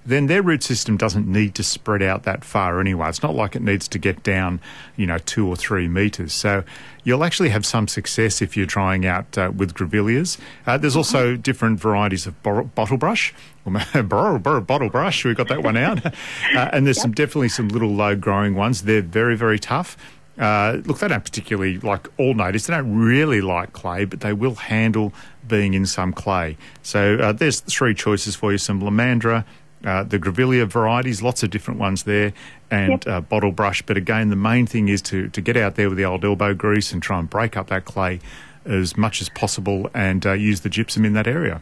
then 0.10 0.28
their 0.28 0.42
root 0.42 0.64
system 0.64 0.98
doesn't 0.98 1.28
need 1.28 1.56
to 1.56 1.64
spread 1.64 2.02
out 2.02 2.24
that 2.24 2.44
far 2.44 2.80
anyway. 2.80 3.10
It's 3.10 3.24
not 3.24 3.36
like 3.36 3.56
it 3.56 3.62
needs 3.62 3.88
to 3.90 4.00
get 4.00 4.24
down, 4.24 4.60
you 4.96 5.06
know, 5.06 5.18
two 5.20 5.48
or 5.48 5.56
three 5.56 5.88
metres. 5.88 6.34
So 6.34 6.64
you'll 7.04 7.24
actually 7.24 7.50
have 7.50 7.66
some 7.66 7.88
success 7.88 8.42
if 8.42 8.58
you're 8.58 8.66
trying 8.66 9.06
out 9.06 9.38
uh, 9.38 9.52
with 9.56 9.74
grevilleas. 9.74 10.38
Uh, 10.66 10.78
there's 10.78 10.96
also 10.96 11.36
different 11.36 11.80
varieties 11.80 12.28
of 12.28 12.42
bottle 12.44 12.98
brush. 12.98 13.34
bottle 13.66 14.90
brush, 14.90 15.26
we 15.26 15.34
got 15.36 15.48
that 15.48 15.64
one 15.64 15.78
out. 15.78 16.06
uh, 16.56 16.70
and 16.74 16.86
there's 16.86 16.98
yep. 16.98 17.04
some 17.04 17.12
definitely 17.12 17.50
some 17.50 17.70
little 17.70 17.94
low 17.94 18.16
growing 18.16 18.56
ones. 18.56 18.82
They're 18.84 19.02
very, 19.02 19.38
very 19.38 19.60
tough. 19.60 19.96
Uh, 20.40 20.82
look, 20.86 21.00
they 21.00 21.08
don't 21.08 21.24
particularly 21.24 21.78
like 21.80 22.08
all 22.18 22.34
natives. 22.34 22.66
They 22.66 22.74
don't 22.74 22.96
really 22.96 23.42
like 23.42 23.74
clay, 23.74 24.06
but 24.06 24.22
they 24.22 24.32
will 24.32 24.56
handle 24.56 25.14
being 25.48 25.74
in 25.74 25.86
some 25.86 26.14
clay. 26.14 26.58
So 26.82 27.18
uh, 27.18 27.32
there's 27.34 27.60
three 27.60 27.94
choices 27.94 28.36
for 28.36 28.52
you: 28.54 28.58
some 28.58 28.82
lomandra, 28.82 29.44
uh, 29.86 30.04
the 30.04 30.20
Grevillea 30.20 30.68
varieties, 30.68 31.22
lots 31.22 31.44
of 31.44 31.50
different 31.50 31.80
ones 31.80 32.04
there, 32.04 32.34
and 32.70 32.92
yep. 32.92 33.08
uh, 33.08 33.22
bottle 33.22 33.52
brush. 33.52 33.82
But 33.82 33.98
again, 33.98 34.30
the 34.30 34.36
main 34.36 34.66
thing 34.66 34.90
is 34.90 35.02
to, 35.04 35.30
to 35.30 35.42
get 35.42 35.56
out 35.56 35.76
there 35.76 35.90
with 35.90 35.98
the 35.98 36.06
old 36.06 36.26
elbow 36.26 36.54
grease 36.54 36.92
and 36.92 37.02
try 37.02 37.20
and 37.20 37.30
break 37.30 37.56
up 37.56 37.68
that 37.68 37.86
clay 37.86 38.20
as 38.66 38.98
much 38.98 39.22
as 39.22 39.30
possible 39.30 39.90
and 39.94 40.26
uh, 40.26 40.34
use 40.34 40.62
the 40.62 40.70
gypsum 40.70 41.06
in 41.06 41.14
that 41.14 41.28
area. 41.28 41.62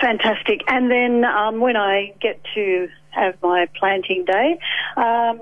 Fantastic. 0.00 0.62
And 0.66 0.90
then 0.90 1.24
um, 1.24 1.60
when 1.60 1.76
I 1.76 2.14
get 2.20 2.40
to 2.54 2.88
have 3.10 3.40
my 3.42 3.66
planting 3.78 4.24
day, 4.24 4.58
um, 4.96 5.40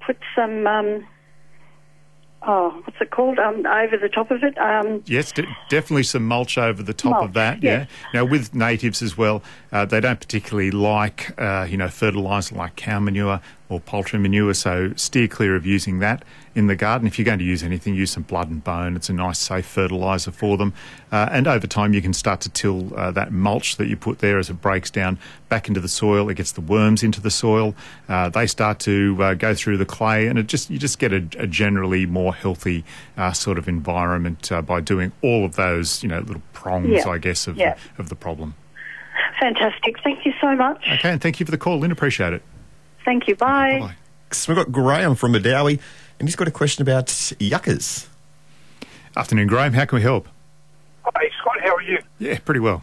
put 0.00 0.18
some. 0.34 0.66
Um, 0.66 1.06
oh, 2.46 2.70
what's 2.84 3.00
it 3.00 3.10
called? 3.10 3.38
Um, 3.38 3.66
over 3.66 3.96
the 3.96 4.08
top 4.08 4.30
of 4.30 4.42
it. 4.42 4.56
Um, 4.58 5.02
Yes, 5.06 5.32
de- 5.32 5.46
definitely 5.68 6.04
some 6.04 6.26
mulch 6.26 6.56
over 6.58 6.82
the 6.82 6.94
top 6.94 7.22
of 7.22 7.32
that. 7.34 7.62
yes. 7.62 7.88
Yeah. 8.12 8.20
Now 8.22 8.24
with 8.24 8.54
natives 8.54 9.02
as 9.02 9.16
well, 9.18 9.42
uh, 9.72 9.84
they 9.84 10.00
don't 10.00 10.20
particularly 10.20 10.70
like 10.70 11.38
uh, 11.40 11.66
you 11.68 11.76
know 11.76 11.88
fertilizer 11.88 12.54
like 12.54 12.76
cow 12.76 13.00
manure 13.00 13.40
or 13.68 13.80
poultry 13.80 14.18
manure, 14.18 14.54
so 14.54 14.92
steer 14.94 15.26
clear 15.26 15.56
of 15.56 15.66
using 15.66 15.98
that 15.98 16.24
in 16.54 16.68
the 16.68 16.76
garden. 16.76 17.06
If 17.08 17.18
you're 17.18 17.24
going 17.26 17.40
to 17.40 17.44
use 17.44 17.62
anything, 17.64 17.94
use 17.96 18.12
some 18.12 18.22
blood 18.22 18.48
and 18.48 18.62
bone. 18.62 18.94
It's 18.94 19.08
a 19.08 19.12
nice, 19.12 19.38
safe 19.40 19.66
fertilizer 19.66 20.30
for 20.30 20.56
them. 20.56 20.72
Uh, 21.10 21.28
and 21.32 21.48
over 21.48 21.66
time, 21.66 21.92
you 21.92 22.00
can 22.00 22.12
start 22.12 22.40
to 22.42 22.48
till 22.48 22.96
uh, 22.96 23.10
that 23.10 23.32
mulch 23.32 23.76
that 23.76 23.88
you 23.88 23.96
put 23.96 24.20
there 24.20 24.38
as 24.38 24.48
it 24.50 24.60
breaks 24.62 24.90
down 24.90 25.18
back 25.48 25.66
into 25.66 25.80
the 25.80 25.88
soil. 25.88 26.28
It 26.28 26.34
gets 26.36 26.52
the 26.52 26.60
worms 26.60 27.02
into 27.02 27.20
the 27.20 27.30
soil. 27.30 27.74
Uh, 28.08 28.28
they 28.28 28.46
start 28.46 28.78
to 28.80 29.16
uh, 29.20 29.34
go 29.34 29.52
through 29.54 29.78
the 29.78 29.84
clay, 29.84 30.28
and 30.28 30.38
it 30.38 30.46
just 30.46 30.70
you 30.70 30.78
just 30.78 30.98
get 31.00 31.12
a, 31.12 31.26
a 31.38 31.46
generally 31.48 32.06
more 32.06 32.34
healthy 32.34 32.84
uh, 33.16 33.32
sort 33.32 33.58
of 33.58 33.68
environment 33.68 34.52
uh, 34.52 34.62
by 34.62 34.80
doing 34.80 35.10
all 35.22 35.44
of 35.44 35.56
those 35.56 36.02
you 36.04 36.08
know 36.08 36.20
little 36.20 36.42
prongs, 36.52 36.88
Yeah. 36.88 37.08
I 37.08 37.18
guess, 37.18 37.46
of 37.48 37.56
Yeah. 37.56 37.76
of 37.98 38.08
the 38.10 38.16
problem. 38.16 38.54
fantastic. 39.40 39.96
Thank 40.02 40.24
you 40.24 40.32
so 40.40 40.54
much. 40.54 40.86
Okay, 40.94 41.10
and 41.10 41.20
thank 41.20 41.40
you 41.40 41.46
for 41.46 41.50
the 41.52 41.58
call, 41.58 41.78
Lynn. 41.80 41.90
Appreciate 41.90 42.32
it. 42.32 42.42
Thank 43.06 43.28
you. 43.28 43.36
Bye. 43.36 43.78
Bye. 43.80 43.94
So 44.32 44.52
we've 44.52 44.62
got 44.62 44.72
Graham 44.72 45.14
from 45.14 45.32
Medowie, 45.32 45.80
and 46.18 46.28
he's 46.28 46.34
got 46.34 46.48
a 46.48 46.50
question 46.50 46.82
about 46.82 47.32
yuccas. 47.38 48.08
Afternoon, 49.16 49.46
Graham. 49.46 49.72
How 49.72 49.84
can 49.84 49.96
we 49.96 50.02
help? 50.02 50.28
Hi, 51.04 51.30
Scott. 51.40 51.58
How 51.62 51.76
are 51.76 51.82
you? 51.82 51.98
Yeah, 52.18 52.38
pretty 52.44 52.58
well. 52.58 52.82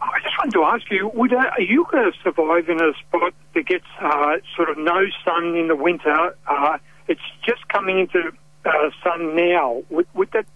I 0.00 0.20
just 0.22 0.38
wanted 0.38 0.52
to 0.52 0.62
ask 0.62 0.90
you: 0.92 1.10
Would 1.12 1.32
a, 1.32 1.52
a 1.58 1.62
yucca 1.62 2.12
survive 2.22 2.68
in 2.68 2.80
a 2.80 2.92
spot 3.00 3.34
that 3.54 3.66
gets 3.66 3.84
uh, 4.00 4.36
sort 4.56 4.70
of 4.70 4.78
no 4.78 5.06
sun 5.24 5.56
in 5.56 5.66
the 5.66 5.76
winter? 5.76 6.36
Uh, 6.46 6.78
it's 7.08 7.20
just 7.44 7.66
coming 7.68 7.98
into 7.98 8.30
uh, 8.64 8.70
sun 9.02 9.34
now. 9.34 9.82
Would, 9.90 10.06
would 10.14 10.30
that 10.32 10.46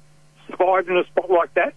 survive 0.49 0.89
in 0.89 0.97
a 0.97 1.05
spot 1.07 1.29
like 1.29 1.53
that? 1.55 1.75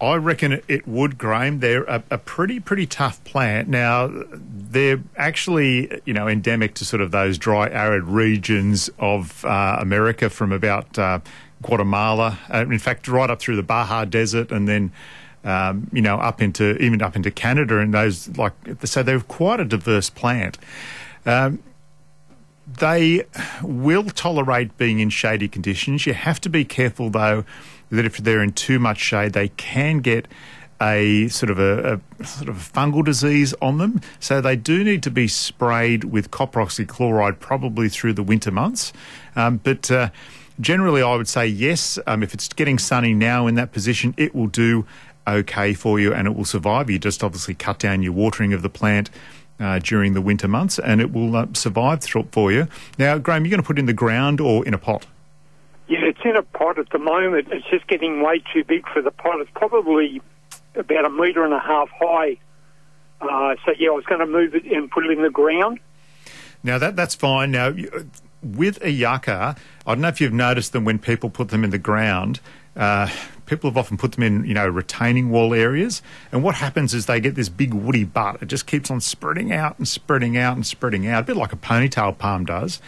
I 0.00 0.16
reckon 0.16 0.60
it- 0.68 0.86
would, 0.86 1.18
Graham. 1.18 1.60
They're 1.60 1.84
a, 1.84 2.02
a 2.10 2.18
pretty, 2.18 2.60
pretty 2.60 2.86
tough 2.86 3.22
plant. 3.24 3.68
Now, 3.68 4.10
they're 4.32 5.00
actually, 5.16 6.00
you 6.04 6.12
know, 6.12 6.28
endemic 6.28 6.74
to 6.74 6.84
sort 6.84 7.00
of 7.00 7.10
those 7.10 7.38
dry, 7.38 7.68
arid 7.70 8.04
regions 8.04 8.90
of 8.98 9.44
uh, 9.44 9.76
America 9.80 10.28
from 10.28 10.52
about 10.52 10.98
uh, 10.98 11.20
Guatemala. 11.62 12.38
Uh, 12.52 12.66
in 12.68 12.78
fact, 12.78 13.08
right 13.08 13.30
up 13.30 13.40
through 13.40 13.56
the 13.56 13.62
Baja 13.62 14.04
Desert 14.04 14.50
and 14.50 14.68
then, 14.68 14.92
um, 15.44 15.88
you 15.92 16.02
know, 16.02 16.16
up 16.16 16.42
into, 16.42 16.76
even 16.82 17.00
up 17.00 17.16
into 17.16 17.30
Canada 17.30 17.78
and 17.78 17.94
those, 17.94 18.28
like, 18.36 18.52
so 18.84 19.02
they're 19.02 19.20
quite 19.20 19.60
a 19.60 19.64
diverse 19.64 20.10
plant. 20.10 20.58
Um, 21.24 21.60
they 22.66 23.24
will 23.62 24.04
tolerate 24.04 24.76
being 24.76 24.98
in 24.98 25.10
shady 25.10 25.48
conditions. 25.48 26.06
You 26.06 26.14
have 26.14 26.40
to 26.40 26.48
be 26.48 26.64
careful, 26.64 27.10
though, 27.10 27.44
that 27.90 28.04
if 28.04 28.18
they're 28.18 28.42
in 28.42 28.52
too 28.52 28.78
much 28.78 28.98
shade, 28.98 29.32
they 29.32 29.48
can 29.48 29.98
get 29.98 30.28
a 30.80 31.28
sort 31.28 31.50
of 31.50 31.58
a, 31.58 32.00
a 32.20 32.24
sort 32.24 32.48
of 32.48 32.56
fungal 32.56 33.04
disease 33.04 33.54
on 33.62 33.78
them. 33.78 34.00
So 34.20 34.40
they 34.40 34.56
do 34.56 34.84
need 34.84 35.02
to 35.04 35.10
be 35.10 35.28
sprayed 35.28 36.04
with 36.04 36.30
copper 36.30 36.60
oxychloride 36.60 37.38
probably 37.40 37.88
through 37.88 38.14
the 38.14 38.22
winter 38.22 38.50
months. 38.50 38.92
Um, 39.36 39.58
but 39.58 39.90
uh, 39.90 40.10
generally, 40.60 41.02
I 41.02 41.14
would 41.16 41.28
say 41.28 41.46
yes. 41.46 41.98
Um, 42.06 42.22
if 42.22 42.34
it's 42.34 42.48
getting 42.48 42.78
sunny 42.78 43.14
now 43.14 43.46
in 43.46 43.54
that 43.54 43.72
position, 43.72 44.14
it 44.16 44.34
will 44.34 44.48
do 44.48 44.86
okay 45.26 45.72
for 45.72 45.98
you 45.98 46.12
and 46.12 46.26
it 46.26 46.34
will 46.34 46.44
survive. 46.44 46.90
You 46.90 46.98
just 46.98 47.24
obviously 47.24 47.54
cut 47.54 47.78
down 47.78 48.02
your 48.02 48.12
watering 48.12 48.52
of 48.52 48.62
the 48.62 48.68
plant 48.68 49.10
uh, 49.60 49.78
during 49.78 50.14
the 50.14 50.20
winter 50.20 50.48
months, 50.48 50.78
and 50.78 51.00
it 51.00 51.12
will 51.12 51.36
uh, 51.36 51.46
survive 51.52 52.00
thro- 52.00 52.26
for 52.32 52.50
you. 52.50 52.66
Now, 52.98 53.18
Graham, 53.18 53.44
you're 53.44 53.50
going 53.50 53.62
to 53.62 53.66
put 53.66 53.78
it 53.78 53.80
in 53.80 53.86
the 53.86 53.92
ground 53.92 54.40
or 54.40 54.66
in 54.66 54.74
a 54.74 54.78
pot? 54.78 55.06
Yeah, 55.86 55.98
it's 56.02 56.20
in 56.24 56.36
a 56.36 56.42
pot 56.42 56.78
at 56.78 56.90
the 56.90 56.98
moment. 56.98 57.48
It's 57.50 57.66
just 57.68 57.86
getting 57.86 58.22
way 58.22 58.42
too 58.52 58.64
big 58.64 58.88
for 58.88 59.02
the 59.02 59.10
pot. 59.10 59.40
It's 59.40 59.50
probably 59.54 60.22
about 60.74 61.04
a 61.04 61.10
metre 61.10 61.44
and 61.44 61.52
a 61.52 61.60
half 61.60 61.90
high. 61.90 62.38
Uh, 63.20 63.56
so 63.64 63.72
yeah, 63.78 63.88
I 63.88 63.92
was 63.92 64.04
going 64.04 64.20
to 64.20 64.26
move 64.26 64.54
it 64.54 64.64
and 64.64 64.90
put 64.90 65.04
it 65.04 65.10
in 65.10 65.22
the 65.22 65.30
ground. 65.30 65.80
Now 66.62 66.78
that 66.78 66.96
that's 66.96 67.14
fine. 67.14 67.50
Now 67.50 67.74
with 68.42 68.82
a 68.82 68.90
yucca, 68.90 69.56
I 69.86 69.94
don't 69.94 70.00
know 70.00 70.08
if 70.08 70.20
you've 70.20 70.32
noticed 70.32 70.72
them 70.72 70.84
when 70.84 70.98
people 70.98 71.30
put 71.30 71.48
them 71.48 71.64
in 71.64 71.70
the 71.70 71.78
ground. 71.78 72.40
Uh, 72.76 73.08
people 73.46 73.70
have 73.70 73.76
often 73.76 73.96
put 73.96 74.12
them 74.12 74.24
in, 74.24 74.44
you 74.44 74.54
know, 74.54 74.66
retaining 74.66 75.30
wall 75.30 75.54
areas, 75.54 76.02
and 76.32 76.42
what 76.42 76.56
happens 76.56 76.92
is 76.92 77.06
they 77.06 77.20
get 77.20 77.36
this 77.36 77.48
big 77.48 77.72
woody 77.72 78.02
butt. 78.04 78.42
It 78.42 78.46
just 78.46 78.66
keeps 78.66 78.90
on 78.90 79.00
spreading 79.00 79.52
out 79.52 79.78
and 79.78 79.86
spreading 79.86 80.36
out 80.36 80.56
and 80.56 80.66
spreading 80.66 81.06
out, 81.06 81.22
a 81.22 81.26
bit 81.26 81.36
like 81.36 81.52
a 81.52 81.56
ponytail 81.56 82.18
palm 82.18 82.44
does, 82.44 82.80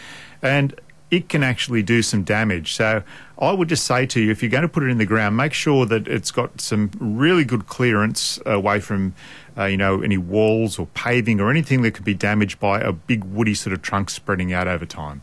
and 0.42 0.74
it 1.10 1.28
can 1.28 1.42
actually 1.42 1.82
do 1.82 2.02
some 2.02 2.24
damage. 2.24 2.74
So 2.74 3.02
I 3.38 3.52
would 3.52 3.68
just 3.68 3.84
say 3.84 4.06
to 4.06 4.20
you, 4.20 4.30
if 4.30 4.42
you're 4.42 4.50
going 4.50 4.62
to 4.62 4.68
put 4.68 4.82
it 4.82 4.88
in 4.88 4.98
the 4.98 5.06
ground, 5.06 5.36
make 5.36 5.52
sure 5.52 5.86
that 5.86 6.08
it's 6.08 6.30
got 6.30 6.60
some 6.60 6.90
really 6.98 7.44
good 7.44 7.66
clearance 7.66 8.40
away 8.44 8.80
from, 8.80 9.14
uh, 9.56 9.64
you 9.64 9.76
know, 9.76 10.02
any 10.02 10.18
walls 10.18 10.78
or 10.78 10.86
paving 10.94 11.40
or 11.40 11.50
anything 11.50 11.82
that 11.82 11.92
could 11.92 12.04
be 12.04 12.14
damaged 12.14 12.58
by 12.58 12.80
a 12.80 12.92
big 12.92 13.24
woody 13.24 13.54
sort 13.54 13.72
of 13.72 13.82
trunk 13.82 14.10
spreading 14.10 14.52
out 14.52 14.66
over 14.66 14.86
time. 14.86 15.22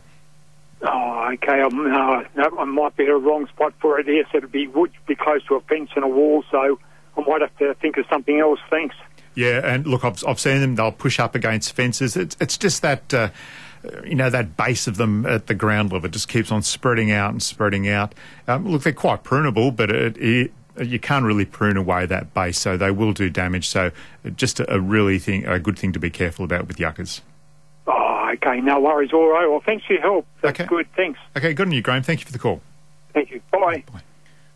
Oh, 0.82 1.30
okay. 1.34 1.60
I'm, 1.60 1.92
uh, 1.92 2.22
no, 2.34 2.58
I 2.58 2.64
might 2.64 2.96
be 2.96 3.04
at 3.04 3.10
a 3.10 3.16
wrong 3.16 3.46
spot 3.48 3.74
for 3.80 3.98
it. 3.98 4.06
here. 4.06 4.24
So 4.32 4.38
it'd 4.38 4.52
be 4.52 4.66
would 4.66 4.92
be 5.06 5.14
close 5.14 5.44
to 5.46 5.56
a 5.56 5.60
fence 5.62 5.90
and 5.94 6.04
a 6.04 6.08
wall, 6.08 6.44
so 6.50 6.78
I 7.16 7.20
might 7.26 7.40
have 7.40 7.56
to 7.58 7.74
think 7.74 7.96
of 7.96 8.06
something 8.08 8.38
else. 8.38 8.60
Thanks. 8.70 8.96
Yeah, 9.34 9.60
and 9.64 9.86
look, 9.86 10.04
I've, 10.04 10.24
I've 10.26 10.38
seen 10.38 10.60
them. 10.60 10.76
They'll 10.76 10.92
push 10.92 11.18
up 11.18 11.34
against 11.34 11.72
fences. 11.72 12.16
It's 12.16 12.36
it's 12.40 12.56
just 12.56 12.82
that. 12.82 13.12
Uh, 13.12 13.28
you 14.04 14.14
know 14.14 14.30
that 14.30 14.56
base 14.56 14.86
of 14.86 14.96
them 14.96 15.26
at 15.26 15.46
the 15.46 15.54
ground 15.54 15.92
level 15.92 16.08
just 16.08 16.28
keeps 16.28 16.50
on 16.52 16.62
spreading 16.62 17.10
out 17.10 17.30
and 17.30 17.42
spreading 17.42 17.88
out. 17.88 18.14
Um, 18.48 18.66
look, 18.68 18.82
they're 18.82 18.92
quite 18.92 19.24
prunable, 19.24 19.74
but 19.74 19.90
it, 19.90 20.16
it, 20.16 20.52
you 20.82 20.98
can't 20.98 21.24
really 21.24 21.44
prune 21.44 21.76
away 21.76 22.06
that 22.06 22.34
base, 22.34 22.58
so 22.58 22.76
they 22.76 22.90
will 22.90 23.12
do 23.12 23.30
damage. 23.30 23.68
So, 23.68 23.90
just 24.36 24.60
a, 24.60 24.74
a 24.74 24.80
really 24.80 25.18
thing, 25.18 25.46
a 25.46 25.58
good 25.58 25.78
thing 25.78 25.92
to 25.92 25.98
be 26.00 26.10
careful 26.10 26.44
about 26.44 26.66
with 26.66 26.80
yuccas. 26.80 27.20
Oh, 27.86 28.30
okay. 28.34 28.60
No 28.60 28.80
worries. 28.80 29.12
All 29.12 29.28
right. 29.28 29.46
Well, 29.46 29.62
thanks 29.64 29.84
for 29.84 29.92
your 29.92 30.02
help. 30.02 30.26
That's 30.40 30.58
Okay. 30.58 30.68
good. 30.68 30.86
Thanks. 30.96 31.18
Okay, 31.36 31.52
good 31.54 31.66
on 31.68 31.72
you, 31.72 31.82
Graham. 31.82 32.02
Thank 32.02 32.20
you 32.20 32.26
for 32.26 32.32
the 32.32 32.38
call. 32.38 32.60
Thank 33.12 33.30
you. 33.30 33.40
Bye. 33.52 33.84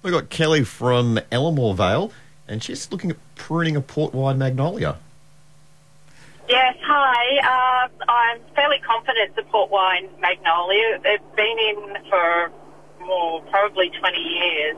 We've 0.03 0.13
got 0.13 0.31
Kelly 0.31 0.65
from 0.65 1.21
Elermore 1.31 1.75
Vale, 1.77 2.11
and 2.49 2.63
she's 2.63 2.91
looking 2.91 3.11
at 3.11 3.17
pruning 3.35 3.77
a 3.77 3.81
port 3.81 4.15
wine 4.15 4.39
magnolia. 4.39 4.97
Yes, 6.49 6.81
hi. 6.81 7.21
Uh, 7.45 7.89
I'm 8.09 8.41
fairly 8.57 8.81
confident 8.81 9.37
a 9.37 9.45
port 9.53 9.71
wine 9.71 10.09
magnolia. 10.19 10.97
They've 11.05 11.37
been 11.37 11.59
in 11.61 12.09
for 12.09 12.49
more, 13.05 13.43
probably 13.53 13.93
20 13.93 14.17
years. 14.17 14.77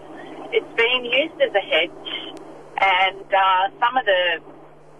It's 0.51 0.75
been 0.75 1.07
used 1.07 1.39
as 1.39 1.55
a 1.55 1.63
hedge, 1.63 2.11
and 2.83 3.23
uh, 3.23 3.71
some 3.79 3.95
of 3.95 4.03
the 4.03 4.43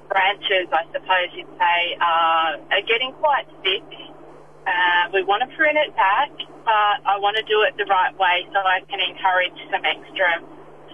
branches, 0.07 0.71
I 0.71 0.87
suppose 0.95 1.35
you'd 1.35 1.51
say, 1.59 1.79
uh, 1.99 2.63
are 2.63 2.87
getting 2.87 3.19
quite 3.19 3.51
thick. 3.67 3.83
Uh, 4.63 5.11
we 5.13 5.25
want 5.27 5.43
to 5.43 5.51
prune 5.59 5.75
it 5.75 5.91
back, 5.99 6.31
but 6.39 7.03
I 7.03 7.19
want 7.19 7.35
to 7.35 7.43
do 7.51 7.67
it 7.67 7.75
the 7.83 7.87
right 7.91 8.15
way 8.15 8.47
so 8.55 8.63
I 8.63 8.79
can 8.87 9.03
encourage 9.03 9.59
some 9.75 9.83
extra 9.83 10.39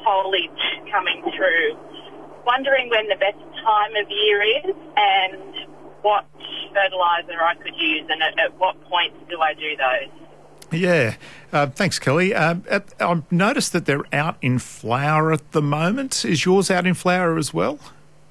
foliage 0.01 0.89
coming 0.89 1.21
through 1.37 1.77
wondering 2.47 2.89
when 2.89 3.09
the 3.11 3.19
best 3.19 3.43
time 3.67 3.93
of 3.99 4.07
year 4.09 4.39
is 4.63 4.77
and 4.97 5.53
what 6.07 6.25
fertiliser 6.73 7.43
I 7.43 7.57
could 7.57 7.77
use 7.77 8.07
and 8.09 8.23
at, 8.23 8.39
at 8.39 8.57
what 8.61 8.81
points 8.85 9.17
do 9.29 9.41
I 9.41 9.55
do 9.55 9.77
those. 9.77 10.27
Yeah, 10.71 11.17
uh, 11.53 11.67
thanks, 11.67 11.99
Kelly. 11.99 12.33
Um, 12.33 12.63
at, 12.71 12.95
I've 13.01 13.31
noticed 13.33 13.73
that 13.73 13.87
they're 13.87 14.05
out 14.13 14.37
in 14.41 14.61
flower 14.61 15.33
at 15.33 15.51
the 15.51 15.63
moment. 15.63 16.25
Is 16.25 16.45
yours 16.45 16.71
out 16.71 16.87
in 16.87 16.95
flower 16.95 17.37
as 17.37 17.53
well? 17.53 17.81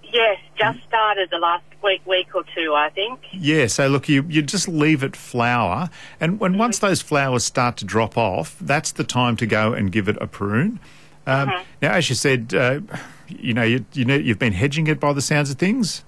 Yes, 0.03 0.39
just 0.58 0.79
started 0.88 1.29
the 1.32 1.38
last 1.38 1.65
week, 1.84 2.05
week 2.05 2.34
or 2.34 2.46
two, 2.55 2.74
I 2.74 2.89
think. 2.91 3.20
Yeah, 3.34 3.67
so 3.67 3.88
look, 3.88 4.08
you, 4.08 4.25
you 4.29 4.41
just 4.41 4.70
leave 4.70 5.03
it 5.03 5.15
flower, 5.15 5.89
and 6.22 6.39
when 6.39 6.58
once 6.58 6.79
those 6.79 7.01
flowers 7.01 7.44
start 7.44 7.75
to 7.77 7.86
drop 7.86 8.17
off, 8.17 8.55
that's 8.62 8.94
the 8.94 9.03
time 9.03 9.36
to 9.38 9.46
go 9.46 9.74
and 9.74 9.91
give 9.91 10.08
it 10.08 10.17
a 10.22 10.27
prune. 10.27 10.79
Um, 11.27 11.51
Now, 11.82 11.94
as 11.94 12.08
you 12.08 12.15
said, 12.15 12.53
uh, 12.53 12.79
you 13.27 13.53
know, 13.53 13.63
you, 13.63 13.84
you 13.94 14.05
know, 14.05 14.15
you've 14.15 14.39
been 14.39 14.53
hedging 14.53 14.88
it 14.88 15.00
by 15.00 15.12
the 15.12 15.22
sounds 15.22 15.50
of 15.50 15.58
things. 15.58 16.05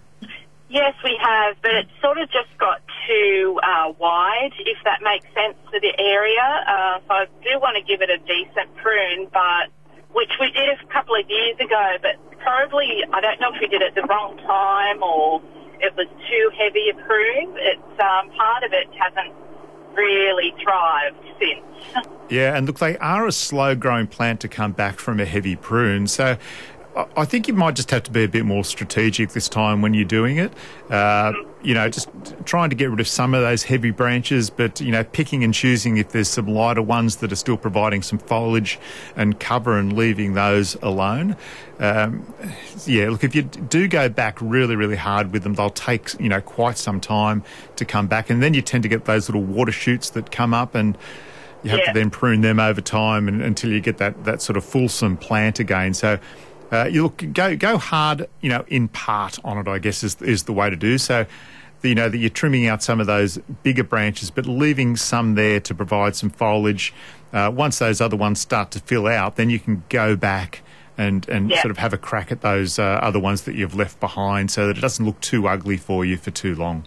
Yes, 0.70 0.94
we 1.04 1.18
have, 1.22 1.56
but 1.62 1.72
it's 1.76 1.92
sort 2.02 2.18
of 2.18 2.30
just 2.30 2.52
got 2.60 2.82
too 3.08 3.60
uh, 3.64 3.94
wide, 3.98 4.52
if 4.60 4.78
that 4.84 5.00
makes 5.02 5.26
sense 5.34 5.56
for 5.72 5.80
the 5.80 5.96
area. 5.98 6.44
Uh, 6.68 7.00
so 7.08 7.14
I 7.14 7.26
do 7.42 7.60
want 7.60 7.78
to 7.78 7.84
give 7.84 8.02
it 8.02 8.10
a 8.10 8.18
decent 8.18 8.76
prune, 8.76 9.28
but 9.32 9.72
which 10.12 10.32
we 10.40 10.52
did 10.52 10.68
a 10.68 10.78
couple 10.92 11.16
of 11.16 11.30
years 11.30 11.56
ago, 11.60 11.96
but 12.02 12.16
probably 12.40 13.04
I 13.14 13.22
don't 13.22 13.40
know 13.40 13.54
if 13.54 13.62
we 13.62 13.68
did 13.68 13.82
it 13.82 13.96
the 13.96 14.04
wrong 14.04 14.38
time 14.38 15.02
or 15.04 15.42
it 15.80 15.96
was 15.96 16.08
too 16.30 16.52
heavy 16.58 16.90
a 16.90 16.96
prune. 17.06 17.56
It's 17.58 18.00
um, 18.02 18.30
part 18.36 18.64
of 18.64 18.74
it 18.74 18.88
hasn't 19.00 19.34
really 19.94 20.54
thrived 20.64 21.18
since. 21.40 22.08
Yeah, 22.30 22.58
and 22.58 22.68
look, 22.68 22.80
they 22.80 22.98
are 22.98 23.26
a 23.26 23.32
slow 23.32 23.74
growing 23.74 24.06
plant 24.06 24.42
to 24.42 24.50
come 24.50 24.74
back 24.74 25.00
from 25.00 25.22
a 25.22 25.24
heavy 25.24 25.56
prune. 25.56 26.08
So 26.08 26.38
I- 27.16 27.26
think 27.26 27.48
you 27.48 27.54
might 27.54 27.76
just 27.76 27.92
have 27.92 28.04
to 28.04 28.12
be 28.12 28.24
a 28.24 28.28
bit 28.28 28.46
more 28.46 28.64
strategic 28.64 29.30
this 29.32 29.48
time 29.50 29.82
when 29.82 29.94
you're 29.94 30.06
doing 30.06 30.38
it. 30.38 30.52
Uh, 30.90 31.34
you 31.62 31.74
know, 31.74 31.90
just 31.90 32.10
trying 32.46 32.70
to 32.70 32.76
get 32.76 32.90
rid 32.90 33.00
of 33.00 33.08
some 33.08 33.34
of 33.34 33.42
those 33.42 33.64
heavy 33.64 33.92
branches, 33.92 34.50
but, 34.50 34.80
you 34.80 34.92
know, 34.92 35.04
picking 35.04 35.44
and 35.44 35.54
choosing 35.54 35.98
if 35.98 36.10
there's 36.10 36.30
some 36.30 36.48
lighter 36.48 36.82
ones 36.82 37.18
that 37.18 37.32
are 37.32 37.36
still 37.36 37.58
providing 37.58 38.02
some 38.02 38.18
foliage 38.18 38.80
and 39.16 39.40
cover 39.40 39.78
and 39.78 39.94
leaving 39.94 40.34
those 40.34 40.76
alone. 40.82 41.36
Um, 41.80 42.34
yeah, 42.86 43.10
look, 43.10 43.24
if 43.24 43.36
you 43.36 43.44
do 43.44 43.88
go 43.88 44.10
back 44.10 44.38
really, 44.42 44.76
really 44.76 44.96
hard 44.96 45.32
with 45.34 45.44
them, 45.44 45.56
they'll 45.56 45.70
take, 45.70 46.20
you 46.20 46.30
know, 46.30 46.42
quite 46.42 46.78
some 46.78 47.00
time 47.00 47.44
to 47.76 47.86
come 47.86 48.08
back. 48.08 48.30
And 48.30 48.42
then 48.42 48.54
you 48.54 48.62
tend 48.62 48.84
to 48.84 48.90
get 48.90 49.06
those 49.06 49.28
little 49.30 49.44
water 49.44 49.72
shoots 49.72 50.10
that 50.12 50.32
come 50.32 50.54
up 50.54 50.74
and, 50.74 50.98
you 51.64 51.72
have 51.72 51.80
Yeah. 51.80 51.92
to 51.92 52.00
then 52.00 52.10
prune 52.12 52.42
them 52.42 52.60
over 52.60 52.82
time 52.82 53.28
and, 53.28 53.42
until 53.42 53.72
you 53.72 53.82
get 53.82 53.98
that, 53.98 54.26
that 54.26 54.42
sort 54.42 54.58
of 54.58 54.64
fulsome 54.64 55.18
plant 55.18 55.60
again. 55.60 55.94
So 55.96 56.20
uh, 56.72 56.86
you 56.92 57.04
look 57.04 57.24
go 57.34 57.56
go 57.56 57.78
hard, 57.78 58.28
you 58.42 58.50
know, 58.50 58.66
in 58.68 58.88
part 58.88 59.40
on 59.44 59.58
it. 59.58 59.68
I 59.68 59.80
guess 59.80 60.04
is 60.04 60.22
is 60.22 60.44
the 60.44 60.54
way 60.54 60.70
to 60.70 60.76
do 60.76 60.98
so. 60.98 61.26
You 61.84 61.96
know 61.96 62.10
that 62.10 62.18
you're 62.18 62.30
trimming 62.32 62.68
out 62.68 62.82
some 62.82 63.00
of 63.00 63.08
those 63.08 63.38
bigger 63.64 63.84
branches, 63.84 64.32
but 64.32 64.46
leaving 64.48 64.96
some 64.98 65.36
there 65.36 65.60
to 65.62 65.76
provide 65.76 66.16
some 66.16 66.30
foliage. 66.30 66.94
Uh, 67.32 67.52
once 67.54 67.80
those 67.80 68.02
other 68.02 68.18
ones 68.18 68.40
start 68.42 68.72
to 68.72 68.80
fill 68.80 69.06
out, 69.08 69.36
then 69.36 69.50
you 69.50 69.60
can 69.60 69.84
go 69.90 70.16
back 70.16 70.64
and 70.98 71.28
and 71.30 71.52
Yeah. 71.52 71.62
sort 71.62 71.72
of 71.72 71.78
have 71.78 71.94
a 71.94 71.98
crack 71.98 72.32
at 72.32 72.42
those 72.42 72.80
uh, 72.80 72.84
other 72.84 73.20
ones 73.20 73.44
that 73.44 73.56
you've 73.56 73.76
left 73.76 74.00
behind, 74.00 74.50
so 74.50 74.68
that 74.68 74.78
it 74.78 74.82
doesn't 74.82 75.06
look 75.06 75.20
too 75.22 75.48
ugly 75.48 75.78
for 75.78 76.04
you 76.04 76.18
for 76.18 76.32
too 76.32 76.56
long. 76.56 76.86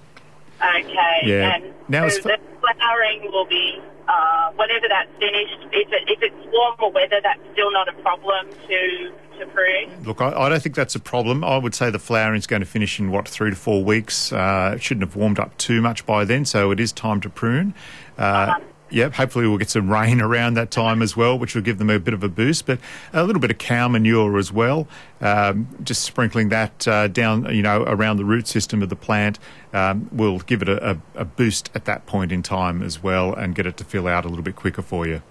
Okay. 0.61 1.21
Yeah. 1.25 1.55
And 1.57 1.65
Now 1.89 2.09
so 2.09 2.17
it's 2.17 2.25
the 2.25 2.39
flowering 2.61 3.31
will 3.33 3.47
be 3.47 3.81
uh, 4.09 4.51
whenever 4.57 4.89
that's 4.89 5.09
finished. 5.19 5.59
If, 5.73 5.89
it, 5.93 6.03
if 6.09 6.23
it's 6.23 6.53
warmer 6.53 6.93
weather, 6.93 7.21
that's 7.23 7.41
still 7.53 7.71
not 7.71 7.89
a 7.89 7.93
problem 8.03 8.49
to 8.69 9.13
to 9.41 9.47
prune. 9.47 10.05
Look, 10.05 10.21
I, 10.21 10.31
I 10.31 10.49
don't 10.49 10.63
think 10.63 10.75
that's 10.75 10.95
a 10.95 11.01
problem. 11.01 11.45
I 11.45 11.57
would 11.57 11.75
say 11.75 11.91
the 11.91 11.99
flowering 11.99 12.39
is 12.39 12.47
going 12.47 12.61
to 12.61 12.67
finish 12.67 12.99
in 12.99 13.11
what 13.11 13.29
three 13.29 13.51
to 13.51 13.57
four 13.57 13.83
weeks. 13.83 14.33
Uh, 14.33 14.75
it 14.77 14.83
shouldn't 14.83 15.07
have 15.07 15.17
warmed 15.17 15.39
up 15.39 15.57
too 15.59 15.81
much 15.81 16.07
by 16.07 16.25
then, 16.25 16.45
so 16.45 16.71
it 16.71 16.81
is 16.81 16.93
time 16.93 17.21
to 17.23 17.31
prune. 17.31 17.75
Uh, 18.17 18.55
Yep, 18.91 19.15
hopefully 19.15 19.47
we'll 19.47 19.59
get 19.59 19.71
some 19.71 19.89
rain 19.89 20.21
around 20.21 20.55
that 20.55 20.71
time 20.71 21.03
as 21.03 21.17
well, 21.17 21.39
which 21.39 21.55
will 21.55 21.63
give 21.63 21.79
them 21.79 21.91
a 21.91 21.99
bit 21.99 22.15
of 22.15 22.23
a 22.23 22.29
boost. 22.29 22.67
But 22.67 22.81
a 23.13 23.25
little 23.25 23.41
bit 23.41 23.51
of 23.51 23.59
cow 23.59 23.89
manure 23.89 24.39
as 24.39 24.53
well, 24.53 24.89
um, 25.21 25.69
just 25.83 26.03
sprinkling 26.03 26.49
that 26.51 26.87
uh, 26.87 27.09
down, 27.09 27.55
you 27.55 27.63
know, 27.63 27.85
around 27.85 28.17
the 28.17 28.25
root 28.25 28.49
system 28.49 28.83
of 28.83 28.89
the 28.89 28.97
plant 28.97 29.39
um, 29.73 30.09
will 30.13 30.39
give 30.41 30.63
it 30.63 30.69
a, 30.69 30.99
a 31.15 31.25
boost 31.25 31.71
at 31.75 31.85
that 31.85 32.07
point 32.07 32.33
in 32.33 32.43
time 32.43 32.83
as 32.83 33.03
well, 33.03 33.33
and 33.33 33.55
get 33.55 33.67
it 33.67 33.77
to 33.79 33.85
fill 33.85 34.09
out 34.09 34.25
a 34.25 34.29
little 34.29 34.45
bit 34.45 34.57
quicker 34.57 34.83
for 34.83 35.07
you. 35.07 35.23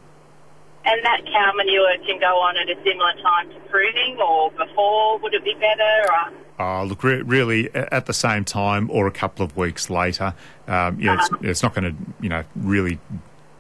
And 0.89 1.05
that 1.05 1.22
cow 1.31 1.51
manure 1.55 1.98
can 2.03 2.19
go 2.19 2.39
on 2.39 2.58
at 2.58 2.67
a 2.67 2.75
similar 2.84 3.13
time 3.22 3.50
to 3.50 3.60
pruning, 3.69 4.17
or 4.19 4.50
before. 4.51 5.19
Would 5.19 5.36
it 5.36 5.43
be 5.43 5.53
better? 5.53 6.12
Or? 6.12 6.34
Oh, 6.60 6.84
look, 6.86 7.03
re- 7.03 7.22
really, 7.22 7.69
at 7.75 8.08
the 8.08 8.13
same 8.13 8.43
time 8.43 8.89
or 8.89 9.05
a 9.05 9.12
couple 9.12 9.46
of 9.46 9.55
weeks 9.55 9.89
later, 9.91 10.34
um, 10.67 11.00
you 11.00 11.05
know, 11.05 11.13
it's, 11.13 11.29
it's 11.41 11.63
not 11.63 11.75
going 11.75 11.96
to, 11.96 12.13
you 12.22 12.29
know, 12.29 12.43
really 12.55 13.00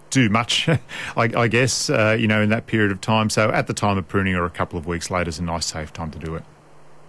do 0.09 0.27
much, 0.29 0.67
I, 0.67 0.79
I 1.15 1.47
guess, 1.47 1.89
uh, 1.89 2.17
you 2.19 2.27
know, 2.27 2.41
in 2.41 2.49
that 2.49 2.65
period 2.65 2.91
of 2.91 2.99
time. 2.99 3.29
So 3.29 3.51
at 3.51 3.67
the 3.67 3.73
time 3.75 3.97
of 3.99 4.07
pruning 4.07 4.35
or 4.35 4.45
a 4.45 4.49
couple 4.49 4.79
of 4.79 4.87
weeks 4.87 5.11
later 5.11 5.29
is 5.29 5.37
a 5.37 5.43
nice, 5.43 5.67
safe 5.67 5.93
time 5.93 6.09
to 6.11 6.19
do 6.19 6.33
it. 6.33 6.43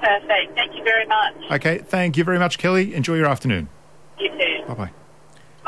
Perfect. 0.01 0.55
Thank 0.55 0.77
you 0.77 0.85
very 0.85 1.07
much. 1.07 1.35
Okay, 1.51 1.79
thank 1.79 2.17
you 2.19 2.25
very 2.25 2.39
much, 2.39 2.59
Kelly. 2.59 2.95
Enjoy 2.95 3.15
your 3.15 3.27
afternoon. 3.27 3.69
You 4.19 4.29
too. 4.29 4.67
Bye 4.69 4.75
bye. 4.75 4.91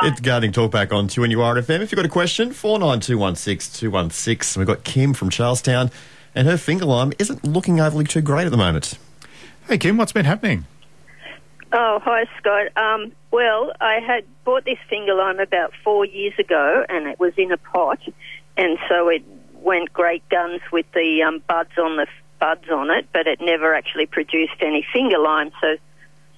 It's 0.00 0.20
Gardening 0.20 0.52
Talk 0.52 0.72
back 0.72 0.92
on 0.92 1.06
2NURFM. 1.06 1.80
If 1.80 1.92
you've 1.92 1.96
got 1.96 2.06
a 2.06 2.08
question, 2.08 2.52
49216 2.52 3.78
216. 3.78 4.60
We've 4.60 4.66
got 4.66 4.82
Kim 4.84 5.14
from 5.14 5.30
Charlestown, 5.30 5.90
and 6.34 6.48
her 6.48 6.56
finger 6.56 6.86
lime 6.86 7.12
isn't 7.18 7.44
looking 7.44 7.78
overly 7.78 8.04
too 8.04 8.20
great 8.20 8.46
at 8.46 8.50
the 8.50 8.56
moment. 8.56 8.98
Hey, 9.68 9.78
Kim, 9.78 9.96
what's 9.96 10.12
been 10.12 10.24
happening? 10.24 10.64
Oh, 11.72 12.00
hi, 12.02 12.24
Scott. 12.38 12.76
Um, 12.76 13.12
well, 13.30 13.72
I 13.80 14.00
had 14.00 14.24
bought 14.44 14.64
this 14.64 14.78
finger 14.88 15.14
lime 15.14 15.38
about 15.38 15.72
four 15.84 16.04
years 16.04 16.34
ago, 16.38 16.84
and 16.88 17.06
it 17.06 17.20
was 17.20 17.34
in 17.36 17.52
a 17.52 17.56
pot, 17.56 18.00
and 18.56 18.78
so 18.88 19.08
it 19.08 19.22
went 19.54 19.92
great 19.92 20.28
guns 20.28 20.60
with 20.72 20.86
the 20.92 21.22
um, 21.22 21.42
buds 21.46 21.78
on 21.78 21.96
the 21.96 22.06
buds 22.40 22.68
on 22.70 22.90
it, 22.90 23.06
but 23.12 23.28
it 23.28 23.40
never 23.40 23.72
actually 23.72 24.06
produced 24.06 24.56
any 24.60 24.84
finger 24.92 25.18
lime. 25.18 25.52
So 25.60 25.76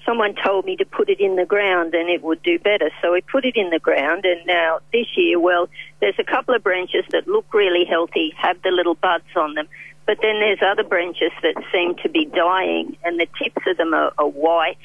someone 0.06 0.34
told 0.34 0.64
me 0.64 0.76
to 0.76 0.84
put 0.84 1.08
it 1.08 1.20
in 1.20 1.36
the 1.36 1.44
ground, 1.44 1.94
and 1.94 2.08
it 2.08 2.22
would 2.22 2.42
do 2.42 2.58
better. 2.58 2.90
So 3.02 3.12
we 3.12 3.20
put 3.20 3.44
it 3.44 3.56
in 3.56 3.70
the 3.70 3.78
ground, 3.78 4.24
and 4.24 4.44
now 4.46 4.80
this 4.92 5.06
year, 5.16 5.38
well, 5.38 5.68
there's 6.00 6.18
a 6.18 6.24
couple 6.24 6.54
of 6.54 6.62
branches 6.62 7.04
that 7.10 7.26
look 7.26 7.52
really 7.52 7.84
healthy, 7.84 8.32
have 8.36 8.60
the 8.62 8.70
little 8.70 8.94
buds 8.94 9.24
on 9.36 9.54
them. 9.54 9.68
But 10.06 10.18
then 10.20 10.40
there's 10.40 10.60
other 10.62 10.84
branches 10.84 11.32
that 11.42 11.54
seem 11.72 11.94
to 12.02 12.08
be 12.08 12.26
dying, 12.26 12.96
and 13.04 13.18
the 13.18 13.26
tips 13.42 13.62
of 13.66 13.76
them 13.76 13.94
are, 13.94 14.12
are 14.18 14.28
white 14.28 14.78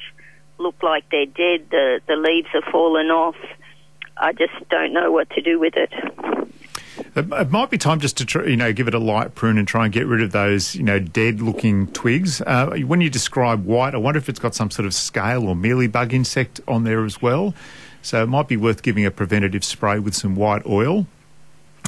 look 0.60 0.76
like 0.84 1.06
they're 1.10 1.26
dead. 1.26 1.68
The 1.72 2.02
the 2.08 2.16
leaves 2.16 2.50
have 2.54 2.64
fallen 2.72 3.08
off. 3.08 3.36
I 4.18 4.34
just 4.34 4.54
don't 4.70 4.94
know 4.94 5.12
what 5.12 5.30
to 5.32 5.42
do 5.42 5.60
with 5.60 5.74
it. 5.76 5.92
It, 7.16 7.52
might 7.52 7.70
be 7.70 7.78
time 7.78 8.00
just 8.00 8.18
to 8.18 8.26
try, 8.26 8.46
you 8.46 8.58
know 8.58 8.72
give 8.72 8.88
it 8.88 8.94
a 8.94 9.00
light 9.00 9.36
prune 9.36 9.58
and 9.58 9.68
try 9.68 9.86
and 9.86 9.94
get 9.94 10.06
rid 10.06 10.22
of 10.22 10.32
those 10.32 10.76
you 10.76 10.84
know 10.84 11.00
dead 11.00 11.42
looking 11.42 11.88
twigs. 11.88 12.42
Uh, 12.42 12.78
when 12.86 13.02
you 13.02 13.10
describe 13.10 13.66
white, 13.66 13.94
I 13.96 13.98
wonder 13.98 14.18
if 14.18 14.30
it's 14.30 14.40
got 14.40 14.56
some 14.56 14.72
sort 14.72 14.86
of 14.86 14.94
scale 14.94 15.48
or 15.48 15.56
mealybug 15.56 16.14
insect 16.14 16.62
on 16.68 16.84
there 16.84 17.06
as 17.06 17.22
well. 17.22 17.54
So 18.02 18.24
it 18.24 18.28
might 18.28 18.48
be 18.48 18.58
worth 18.58 18.82
giving 18.82 19.06
a 19.06 19.12
preventative 19.12 19.64
spray 19.64 20.00
with 20.00 20.16
some 20.16 20.36
white 20.36 20.66
oil. 20.66 21.06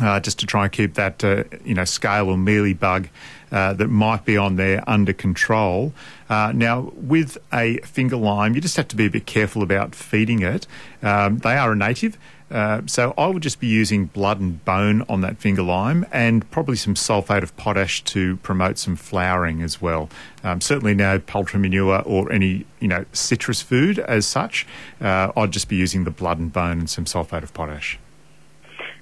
Uh, 0.01 0.19
just 0.19 0.39
to 0.39 0.47
try 0.47 0.63
and 0.63 0.71
keep 0.71 0.95
that, 0.95 1.23
uh, 1.23 1.43
you 1.63 1.75
know, 1.75 1.85
scale 1.85 2.29
or 2.29 2.35
mealybug 2.35 3.07
uh, 3.51 3.73
that 3.73 3.87
might 3.87 4.25
be 4.25 4.35
on 4.35 4.55
there 4.55 4.83
under 4.87 5.13
control. 5.13 5.93
Uh, 6.29 6.51
now, 6.55 6.91
with 6.95 7.37
a 7.53 7.77
finger 7.79 8.15
lime, 8.15 8.55
you 8.55 8.61
just 8.61 8.77
have 8.77 8.87
to 8.87 8.95
be 8.95 9.05
a 9.05 9.09
bit 9.09 9.25
careful 9.27 9.61
about 9.61 9.93
feeding 9.93 10.41
it. 10.41 10.65
Um, 11.03 11.39
they 11.39 11.55
are 11.55 11.73
a 11.73 11.75
native, 11.75 12.17
uh, 12.51 12.81
so 12.85 13.13
I 13.17 13.27
would 13.27 13.41
just 13.41 13.59
be 13.59 13.67
using 13.67 14.05
blood 14.05 14.39
and 14.39 14.63
bone 14.65 15.03
on 15.09 15.21
that 15.21 15.37
finger 15.37 15.63
lime, 15.63 16.05
and 16.11 16.49
probably 16.51 16.75
some 16.75 16.93
sulfate 16.95 17.43
of 17.43 17.55
potash 17.57 18.03
to 18.05 18.37
promote 18.37 18.77
some 18.77 18.95
flowering 18.95 19.61
as 19.61 19.81
well. 19.81 20.09
Um, 20.43 20.61
certainly, 20.61 20.93
no 20.93 21.19
poultry 21.19 21.59
manure 21.59 22.01
or 22.05 22.31
any, 22.31 22.65
you 22.79 22.87
know, 22.87 23.05
citrus 23.13 23.61
food 23.61 23.99
as 23.99 24.25
such. 24.25 24.67
Uh, 24.99 25.31
I'd 25.35 25.51
just 25.51 25.69
be 25.69 25.75
using 25.77 26.03
the 26.03 26.11
blood 26.11 26.39
and 26.39 26.51
bone 26.51 26.79
and 26.79 26.89
some 26.89 27.05
sulfate 27.05 27.43
of 27.43 27.53
potash. 27.53 27.97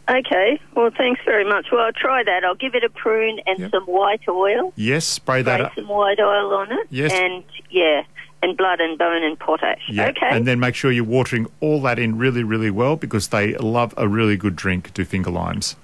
Okay. 0.10 0.60
Well, 0.76 0.90
thanks 0.98 1.22
very 1.24 1.46
much. 1.46 1.68
Well, 1.72 1.82
I'll 1.82 1.92
try 1.92 2.24
that. 2.24 2.44
I'll 2.44 2.56
give 2.56 2.74
it 2.74 2.84
a 2.84 2.90
prune 2.90 3.40
and 3.46 3.60
Yep. 3.60 3.72
some 3.72 3.84
white 3.84 4.22
oil. 4.28 4.74
Yes, 4.76 5.06
spray 5.06 5.44
that 5.44 5.58
Spray 5.60 5.66
up. 5.68 5.76
some 5.76 5.88
white 5.88 6.20
oil 6.20 6.54
on 6.56 6.72
it. 6.72 6.88
Yes. 6.90 7.12
And 7.14 7.44
yeah, 7.70 8.04
and 8.42 8.56
blood 8.58 8.80
and 8.80 8.98
bone 8.98 9.24
and 9.24 9.38
potash. 9.38 9.82
Yeah, 9.90 10.08
Okay. 10.10 10.30
and 10.30 10.48
then 10.48 10.60
make 10.60 10.76
sure 10.76 10.92
you're 10.92 11.04
watering 11.04 11.48
all 11.60 11.82
that 11.82 12.00
in 12.00 12.18
really, 12.18 12.44
really 12.44 12.72
well 12.72 12.96
because 12.96 13.28
they 13.30 13.54
love 13.58 13.94
a 13.98 14.08
really 14.08 14.38
good 14.38 14.56
drink, 14.56 14.94
do 14.94 15.04
finger 15.06 15.30
limes. 15.32 15.76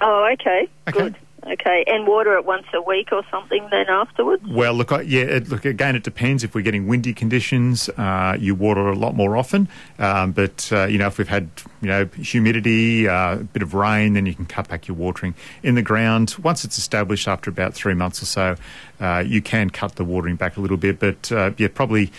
oh, 0.00 0.28
okay. 0.32 0.68
Okay. 0.88 0.98
Good. 0.98 1.16
Okay. 1.46 1.84
And 1.86 2.06
water 2.06 2.36
it 2.36 2.44
once 2.44 2.66
a 2.74 2.82
week 2.82 3.08
or 3.12 3.22
something 3.30 3.66
then 3.70 3.88
afterwards. 3.88 4.42
Well, 4.46 4.74
look, 4.74 4.90
yeah, 4.90 5.22
it, 5.22 5.48
look 5.48 5.64
again. 5.64 5.94
It 5.94 6.02
depends. 6.02 6.42
If 6.44 6.54
we're 6.54 6.62
getting 6.62 6.86
windy 6.86 7.14
conditions, 7.14 7.88
uh, 7.90 8.36
you 8.38 8.54
water 8.54 8.88
a 8.88 8.96
lot 8.96 9.14
more 9.14 9.36
often. 9.36 9.68
Um, 9.98 10.32
but 10.32 10.68
uh, 10.72 10.86
you 10.86 10.98
know, 10.98 11.06
if 11.06 11.18
we've 11.18 11.28
had 11.28 11.48
you 11.80 11.88
know 11.88 12.06
humidity, 12.06 13.08
uh, 13.08 13.34
a 13.34 13.44
bit 13.44 13.62
of 13.62 13.74
rain, 13.74 14.14
then 14.14 14.26
you 14.26 14.34
can 14.34 14.46
cut 14.46 14.68
back 14.68 14.88
your 14.88 14.96
watering 14.96 15.34
in 15.62 15.74
the 15.74 15.82
ground. 15.82 16.34
Once 16.42 16.64
it's 16.64 16.76
established, 16.76 17.28
after 17.28 17.50
about 17.50 17.72
three 17.72 17.94
months 17.94 18.22
or 18.22 18.26
so, 18.26 18.56
uh, 19.00 19.22
you 19.24 19.40
can 19.40 19.70
cut 19.70 19.94
the 19.94 20.04
watering 20.04 20.36
back 20.36 20.56
a 20.56 20.60
little 20.60 20.76
bit. 20.76 20.98
But 20.98 21.30
uh, 21.32 21.52
yeah, 21.56 21.68
probably. 21.72 22.10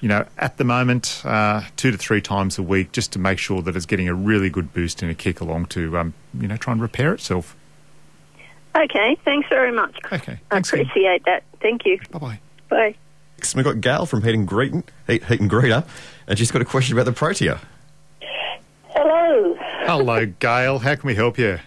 You 0.00 0.06
know, 0.06 0.26
at 0.38 0.58
the 0.58 0.64
moment, 0.64 1.22
uh, 1.24 1.62
two 1.74 1.90
to 1.90 1.98
three 1.98 2.20
times 2.20 2.56
a 2.56 2.62
week, 2.62 2.92
just 2.92 3.10
to 3.14 3.18
make 3.18 3.40
sure 3.40 3.62
that 3.62 3.74
it's 3.74 3.84
getting 3.84 4.08
a 4.08 4.14
really 4.14 4.48
good 4.48 4.72
boost 4.72 5.02
and 5.02 5.10
a 5.10 5.14
kick 5.14 5.40
along 5.40 5.66
to, 5.70 5.98
um, 5.98 6.14
you 6.38 6.46
know, 6.46 6.56
try 6.56 6.72
and 6.72 6.80
repair 6.80 7.12
itself. 7.12 7.56
Okay. 8.84 9.16
Thanks 9.24 9.48
very 9.48 9.72
much. 9.72 9.96
Okay, 10.12 10.32
I 10.32 10.54
thanks. 10.54 10.70
Kim. 10.70 10.80
appreciate 10.80 11.24
that. 11.26 11.42
Thank 11.60 11.84
you. 11.84 11.98
Bye 12.10 12.18
bye. 12.18 12.40
Bye. 12.68 12.94
We've 13.54 13.64
got 13.64 13.80
Gail 13.80 14.04
from 14.06 14.22
Heat 14.24 14.34
and, 14.34 14.48
Greeton, 14.48 14.84
Heat, 15.06 15.22
Heddon 15.22 15.48
Greta, 15.48 15.84
and 16.26 16.38
she's 16.38 16.50
got 16.50 16.60
a 16.60 16.64
question 16.64 16.96
about 16.96 17.04
the 17.06 17.12
Protea. 17.12 17.60
Hello. 18.90 19.56
Hello, 19.86 20.26
Gail. 20.26 20.78
How 20.78 20.94
can 20.96 21.06
we 21.06 21.14
help 21.14 21.38
you? 21.38 21.58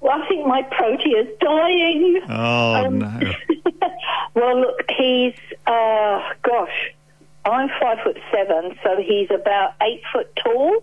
Well, 0.00 0.20
I 0.20 0.26
think 0.28 0.46
my 0.46 0.62
protea 0.62 1.20
is 1.22 1.28
dying. 1.40 2.20
Oh 2.28 2.74
Um, 2.86 2.98
no. 2.98 3.20
well, 4.34 4.60
look, 4.60 4.80
he's, 4.96 5.34
uh, 5.66 6.20
gosh, 6.42 6.92
I'm 7.44 7.68
five 7.80 7.98
foot 8.02 8.18
seven, 8.32 8.76
so 8.82 8.96
he's 9.00 9.30
about 9.30 9.74
eight 9.82 10.02
foot 10.12 10.34
tall. 10.42 10.82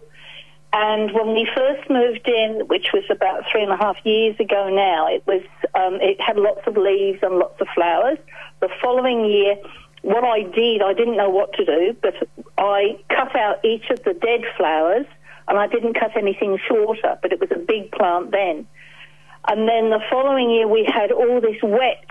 And 0.71 1.11
when 1.13 1.33
we 1.33 1.49
first 1.55 1.89
moved 1.89 2.27
in, 2.27 2.67
which 2.67 2.89
was 2.93 3.03
about 3.09 3.43
three 3.51 3.63
and 3.63 3.71
a 3.71 3.77
half 3.77 3.97
years 4.03 4.39
ago 4.39 4.69
now, 4.69 5.07
it 5.07 5.25
was 5.25 5.41
um, 5.73 5.95
it 5.99 6.21
had 6.21 6.37
lots 6.37 6.61
of 6.67 6.77
leaves 6.77 7.19
and 7.23 7.37
lots 7.37 7.59
of 7.59 7.67
flowers. 7.73 8.19
The 8.59 8.69
following 8.81 9.25
year, 9.25 9.55
what 10.03 10.23
I 10.23 10.43
did, 10.43 10.83
I 10.83 10.93
didn't 10.93 11.17
know 11.17 11.29
what 11.29 11.53
to 11.53 11.65
do, 11.65 11.95
but 12.01 12.13
I 12.57 12.99
cut 13.09 13.35
out 13.35 13.65
each 13.65 13.89
of 13.89 14.03
the 14.03 14.13
dead 14.13 14.41
flowers, 14.57 15.07
and 15.47 15.57
I 15.57 15.65
didn't 15.65 15.95
cut 15.95 16.15
anything 16.15 16.59
shorter. 16.67 17.17
But 17.19 17.33
it 17.33 17.39
was 17.39 17.49
a 17.51 17.59
big 17.59 17.91
plant 17.91 18.29
then. 18.29 18.67
And 19.47 19.67
then 19.67 19.89
the 19.89 20.01
following 20.11 20.51
year, 20.51 20.67
we 20.67 20.85
had 20.85 21.11
all 21.11 21.41
this 21.41 21.57
wet, 21.63 22.05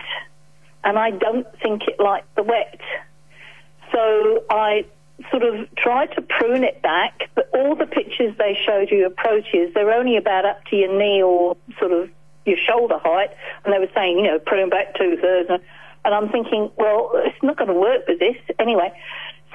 and 0.83 0.99
I 0.99 1.11
don't 1.11 1.47
think 1.61 1.83
it 1.87 1.97
liked 1.97 2.35
the 2.35 2.43
wet. 2.43 2.81
So 3.93 4.43
I 4.49 4.85
sort 5.31 5.43
of 5.43 5.67
tried 5.75 6.07
to 6.15 6.21
prune 6.21 6.63
it 6.63 6.81
back, 6.81 7.29
but 7.35 7.49
all 7.53 7.75
the 7.75 7.85
pictures 7.85 8.35
they 8.37 8.57
showed 8.65 8.89
you 8.91 9.09
proteas, 9.17 9.73
they're 9.73 9.91
only 9.91 10.17
about 10.17 10.45
up 10.45 10.63
to 10.65 10.75
your 10.75 10.97
knee 10.97 11.21
or 11.21 11.57
sort 11.77 11.91
of 11.91 12.09
your 12.45 12.57
shoulder 12.57 12.97
height, 12.97 13.29
and 13.63 13.73
they 13.73 13.79
were 13.79 13.91
saying, 13.93 14.17
you 14.17 14.23
know, 14.23 14.39
prune 14.39 14.69
back 14.69 14.95
two 14.95 15.17
thirds. 15.21 15.49
And 16.05 16.15
I'm 16.15 16.29
thinking, 16.29 16.71
well, 16.77 17.11
it's 17.15 17.43
not 17.43 17.57
going 17.57 17.67
to 17.67 17.73
work 17.73 18.07
with 18.07 18.19
this 18.19 18.37
anyway. 18.57 18.91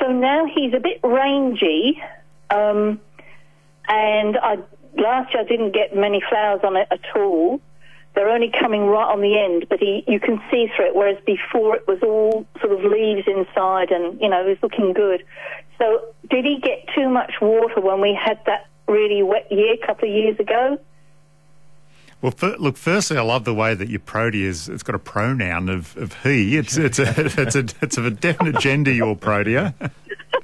So 0.00 0.08
now 0.08 0.46
he's 0.46 0.74
a 0.74 0.80
bit 0.80 1.00
rangy, 1.02 2.00
um, 2.50 3.00
and 3.88 4.36
I 4.36 4.58
last 4.96 5.32
year 5.34 5.42
I 5.42 5.46
didn't 5.46 5.72
get 5.72 5.96
many 5.96 6.22
flowers 6.28 6.60
on 6.62 6.76
it 6.76 6.88
at 6.90 7.04
all. 7.16 7.60
They're 8.14 8.30
only 8.30 8.50
coming 8.50 8.86
right 8.86 9.10
on 9.10 9.20
the 9.20 9.38
end, 9.38 9.66
but 9.68 9.80
he, 9.80 10.04
you 10.06 10.20
can 10.20 10.40
see 10.50 10.68
through 10.74 10.86
it, 10.86 10.94
whereas 10.94 11.18
before 11.26 11.74
it 11.76 11.86
was 11.88 11.98
all 12.02 12.46
sort 12.60 12.72
of 12.72 12.84
leaves 12.90 13.26
inside 13.26 13.90
and, 13.90 14.20
you 14.20 14.28
know, 14.28 14.46
it 14.46 14.48
was 14.48 14.58
looking 14.62 14.92
good. 14.92 15.24
So 15.78 16.14
did 16.30 16.44
he 16.44 16.60
get 16.60 16.88
too 16.94 17.08
much 17.08 17.34
water 17.40 17.80
when 17.80 18.00
we 18.00 18.14
had 18.14 18.38
that 18.46 18.68
really 18.86 19.22
wet 19.22 19.50
year 19.50 19.74
a 19.74 19.86
couple 19.86 20.08
of 20.08 20.14
years 20.14 20.38
ago? 20.38 20.78
Well, 22.24 22.32
for, 22.32 22.56
look. 22.56 22.78
Firstly, 22.78 23.18
I 23.18 23.20
love 23.20 23.44
the 23.44 23.52
way 23.52 23.74
that 23.74 23.90
your 23.90 24.00
protea 24.00 24.48
It's 24.48 24.82
got 24.82 24.94
a 24.94 24.98
pronoun 24.98 25.68
of, 25.68 25.94
of 25.98 26.22
he. 26.22 26.56
It's 26.56 26.78
it's 26.78 26.98
a 26.98 27.12
it's 27.42 27.54
a 27.54 27.66
it's 27.82 27.98
of 27.98 28.06
a 28.06 28.10
definite 28.10 28.60
gender. 28.60 28.90
Your 28.90 29.14
protea. 29.14 29.74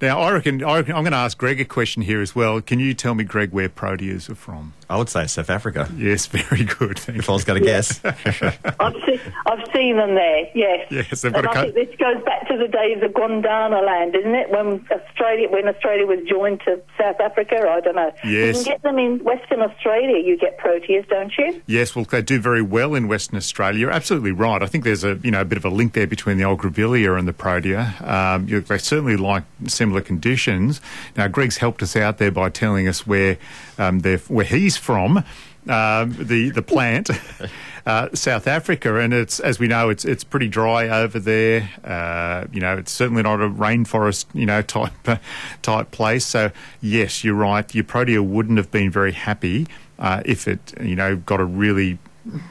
Now, 0.00 0.20
I 0.20 0.30
reckon, 0.32 0.62
I 0.62 0.76
reckon 0.76 0.94
I'm 0.94 1.02
going 1.02 1.12
to 1.12 1.18
ask 1.18 1.36
Greg 1.36 1.60
a 1.60 1.64
question 1.64 2.02
here 2.02 2.20
as 2.20 2.32
well. 2.32 2.60
Can 2.60 2.78
you 2.78 2.94
tell 2.94 3.14
me, 3.16 3.24
Greg, 3.24 3.50
where 3.50 3.68
proteas 3.68 4.30
are 4.30 4.36
from? 4.36 4.74
I 4.88 4.96
would 4.96 5.08
say 5.08 5.26
South 5.26 5.50
Africa. 5.50 5.90
Yes, 5.96 6.26
very 6.26 6.64
good. 6.64 6.98
Thank 7.00 7.18
if 7.18 7.28
I 7.28 7.32
was 7.32 7.42
going 7.44 7.60
to 7.60 7.66
guess. 7.66 8.00
I've, 8.04 8.94
see, 9.04 9.20
I've 9.46 9.66
seen 9.74 9.96
them 9.96 10.14
there, 10.14 10.48
yes. 10.54 10.86
Yes, 10.92 11.22
they've 11.22 11.32
got 11.32 11.46
and 11.46 11.48
a 11.48 11.72
co- 11.72 11.72
this 11.72 11.88
goes 11.98 12.22
back 12.24 12.37
the 12.58 12.68
days 12.68 13.02
of 13.02 13.12
Gondwana 13.12 13.84
land, 13.84 14.14
isn't 14.14 14.34
it? 14.34 14.50
When 14.50 14.86
Australia, 14.90 15.48
when 15.48 15.68
Australia 15.68 16.06
was 16.06 16.20
joined 16.28 16.60
to 16.60 16.80
South 16.98 17.20
Africa, 17.20 17.56
I 17.68 17.80
don't 17.80 17.96
know. 17.96 18.12
Yes. 18.24 18.58
You 18.58 18.64
can 18.64 18.64
get 18.64 18.82
them 18.82 18.98
in 18.98 19.24
Western 19.24 19.60
Australia, 19.62 20.18
you 20.18 20.36
get 20.36 20.58
proteas, 20.58 21.08
don't 21.08 21.32
you? 21.38 21.62
Yes, 21.66 21.94
well, 21.94 22.04
they 22.04 22.22
do 22.22 22.40
very 22.40 22.62
well 22.62 22.94
in 22.94 23.08
Western 23.08 23.36
Australia. 23.36 23.80
You're 23.80 23.90
absolutely 23.90 24.32
right. 24.32 24.62
I 24.62 24.66
think 24.66 24.84
there's 24.84 25.04
a, 25.04 25.18
you 25.22 25.30
know, 25.30 25.40
a 25.40 25.44
bit 25.44 25.58
of 25.58 25.64
a 25.64 25.70
link 25.70 25.94
there 25.94 26.06
between 26.06 26.36
the 26.36 26.44
old 26.44 26.60
grevillea 26.60 27.18
and 27.18 27.26
the 27.26 27.32
protea. 27.32 27.94
Um, 28.00 28.46
they 28.46 28.78
certainly 28.78 29.16
like 29.16 29.44
similar 29.66 30.00
conditions. 30.00 30.80
Now, 31.16 31.28
Greg's 31.28 31.58
helped 31.58 31.82
us 31.82 31.96
out 31.96 32.18
there 32.18 32.30
by 32.30 32.50
telling 32.50 32.88
us 32.88 33.06
where 33.06 33.38
um, 33.78 34.00
where 34.00 34.44
he's 34.44 34.76
from. 34.76 35.24
Um, 35.68 36.16
the 36.18 36.50
the 36.50 36.62
plant, 36.62 37.10
uh, 37.86 38.08
South 38.14 38.46
Africa, 38.46 38.98
and 38.98 39.12
it's 39.12 39.38
as 39.40 39.58
we 39.58 39.68
know, 39.68 39.90
it's 39.90 40.04
it's 40.04 40.24
pretty 40.24 40.48
dry 40.48 40.88
over 40.88 41.18
there. 41.18 41.68
Uh, 41.84 42.46
you 42.52 42.60
know, 42.60 42.76
it's 42.78 42.92
certainly 42.92 43.22
not 43.22 43.40
a 43.40 43.48
rainforest, 43.48 44.26
you 44.32 44.46
know, 44.46 44.62
type 44.78 45.20
type 45.62 45.90
place. 45.90 46.24
So 46.24 46.50
yes, 46.80 47.22
you're 47.22 47.34
right. 47.34 47.72
Your 47.74 47.84
protea 47.84 48.22
wouldn't 48.22 48.56
have 48.56 48.70
been 48.70 48.90
very 48.90 49.12
happy 49.12 49.66
uh, 49.98 50.22
if 50.24 50.48
it, 50.48 50.74
you 50.80 50.96
know, 50.96 51.16
got 51.16 51.40
a 51.40 51.44
really 51.44 51.98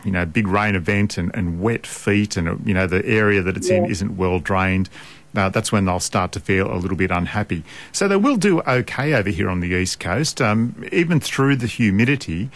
you 0.04 0.10
know, 0.12 0.26
big 0.26 0.48
rain 0.48 0.74
event 0.74 1.20
and, 1.20 1.30
and 1.36 1.62
wet 1.62 1.86
feet, 1.86 2.36
and 2.36 2.66
you 2.68 2.74
know 2.74 2.88
the 2.88 3.06
area 3.06 3.42
that 3.42 3.58
it's 3.58 3.70
yeah. 3.70 3.78
in 3.78 3.86
isn't 3.86 4.18
well 4.18 4.40
drained 4.40 4.90
uh, 5.38 5.50
that's 5.50 5.72
when 5.72 5.86
they'll 5.86 6.00
start 6.00 6.32
to 6.34 6.40
feel 6.40 6.72
a 6.72 6.76
little 6.78 6.98
bit 6.98 7.12
unhappy. 7.12 7.64
So 7.92 8.08
they 8.08 8.18
will 8.18 8.38
do 8.38 8.62
okay 8.62 9.14
over 9.14 9.30
here 9.30 9.50
on 9.50 9.60
the 9.60 9.68
east 9.68 10.00
coast, 10.00 10.42
um, 10.42 10.84
even 10.92 11.20
through 11.20 11.58
the 11.58 11.68
humidity. 11.68 12.50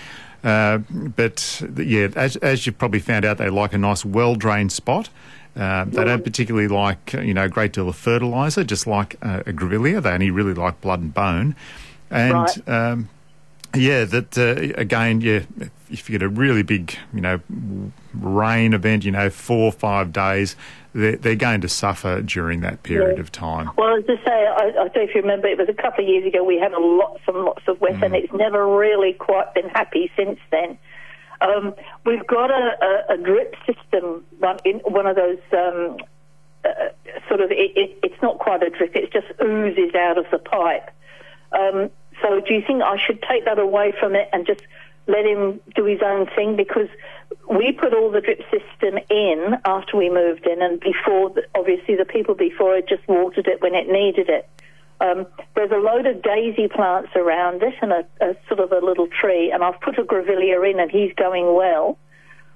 Uh, 0.44 0.80
but 1.16 1.62
yeah, 1.78 2.10
as, 2.16 2.36
as 2.38 2.66
you've 2.66 2.78
probably 2.78 3.00
found 3.00 3.26
out, 3.26 3.38
they 3.38 3.50
like 3.50 3.74
a 3.74 3.78
nice, 3.78 4.04
well 4.04 4.36
drained 4.36 4.72
spot. 4.72 5.10
Uh, 5.56 5.84
they 5.86 6.06
don't 6.06 6.24
particularly 6.24 6.68
like, 6.68 7.14
you 7.14 7.34
know, 7.34 7.44
a 7.44 7.50
great 7.50 7.74
deal 7.74 7.90
of 7.90 7.96
fertiliser, 7.96 8.64
just 8.64 8.88
like 8.88 9.18
uh, 9.22 9.42
a 9.46 9.52
grevillea. 9.52 10.02
They 10.02 10.12
only 10.12 10.32
really 10.32 10.54
like 10.54 10.80
blood 10.80 11.02
and 11.02 11.14
bone. 11.14 11.56
And 12.10 12.34
right. 12.34 12.70
um, 12.70 13.10
yeah, 13.76 14.06
that 14.06 14.38
uh, 14.38 14.80
again, 14.80 15.22
yeah, 15.22 15.42
if 15.90 16.10
you 16.10 16.18
get 16.18 16.26
a 16.26 16.30
really 16.30 16.64
big, 16.64 16.98
you 17.14 17.22
know, 17.22 17.42
rain 18.14 18.74
event, 18.74 19.04
you 19.04 19.12
know, 19.12 19.30
four 19.30 19.66
or 19.66 19.72
five 19.72 20.14
days, 20.14 20.56
they're, 20.94 21.16
they're 21.16 21.36
going 21.36 21.62
to 21.62 21.70
suffer 21.70 22.22
during 22.22 22.62
that 22.62 22.84
period 22.84 23.18
yeah. 23.18 23.22
of 23.22 23.32
time. 23.32 23.72
Well, 23.78 23.96
as 23.96 24.04
I 24.08 24.16
say, 24.26 24.48
I, 24.48 24.66
I 24.68 24.72
don't 24.72 24.96
know 24.96 25.02
if 25.04 25.16
you 25.16 25.22
remember, 25.22 25.48
it 25.48 25.58
was 25.58 25.70
a 25.70 25.74
couple 25.74 26.04
of 26.04 26.10
years 26.10 26.26
ago 26.26 26.44
we 26.44 26.60
had 26.60 26.72
lots 26.74 27.22
and 27.28 27.38
lots 27.38 27.64
of 27.68 27.80
wet, 27.82 27.96
mm. 27.96 28.06
and 28.06 28.16
it's 28.16 28.34
never 28.34 28.68
really 28.68 29.14
quite 29.14 29.54
been 29.54 29.70
happy 29.70 30.12
since 30.16 30.40
then. 30.52 30.78
Um, 31.42 31.74
we've 32.06 32.26
got 32.28 32.52
a, 32.52 32.78
a, 33.10 33.14
a, 33.14 33.18
drip 33.18 33.56
system, 33.66 34.24
one, 34.38 34.60
in 34.64 34.78
one 34.80 35.08
of 35.08 35.16
those 35.16 35.40
um, 35.54 35.98
uh, 36.64 36.70
sort 37.28 37.42
of, 37.42 37.52
it, 37.52 37.76
it, 37.76 38.00
it's 38.04 38.22
not 38.22 38.38
quite 38.38 38.62
a 38.62 38.70
drip, 38.70 38.96
it 38.96 39.12
just 39.12 39.28
oozes 39.42 39.96
out 39.96 40.20
of 40.20 40.26
the 40.30 40.38
pipe. 40.38 40.92
Um, 41.52 41.90
so 42.22 42.40
do 42.42 42.54
you 42.54 42.62
think 42.66 42.84
I 42.84 42.98
should 42.98 43.24
take 43.24 43.46
that 43.46 43.58
away 43.58 43.94
from 44.00 44.16
it 44.16 44.30
and 44.32 44.46
just 44.46 44.62
let 45.12 45.26
him 45.26 45.60
do 45.76 45.86
his 45.86 46.00
own 46.04 46.28
thing? 46.36 46.56
Because 46.56 46.88
we 47.50 47.72
put 47.72 47.94
all 47.94 48.10
the 48.12 48.22
drip 48.22 48.42
system 48.50 49.00
in 49.10 49.56
after 49.66 49.98
we 49.98 50.10
moved 50.10 50.48
in, 50.48 50.62
and 50.62 50.80
before, 50.80 51.30
the, 51.30 51.44
obviously, 51.56 51.96
the 51.96 52.06
people 52.06 52.36
before 52.36 52.76
it 52.76 52.88
just 52.88 53.08
watered 53.08 53.48
it 53.48 53.62
when 53.62 53.76
it 53.76 53.88
needed 53.88 54.30
it. 54.30 54.48
Um, 55.02 55.26
there's 55.56 55.72
a 55.72 55.78
load 55.78 56.06
of 56.06 56.22
daisy 56.22 56.68
plants 56.68 57.10
around 57.16 57.64
it 57.64 57.74
and 57.82 57.92
a, 57.92 58.06
a, 58.22 58.36
sort 58.48 58.60
of 58.60 58.72
a 58.72 58.86
little 58.86 59.08
tree, 59.08 59.52
and 59.52 59.64
I've 59.64 59.80
put 59.82 59.98
a 59.98 60.04
grevillea 60.04 60.70
in, 60.70 60.80
and 60.80 60.92
he's 60.92 61.14
going 61.16 61.56
well. 61.56 61.98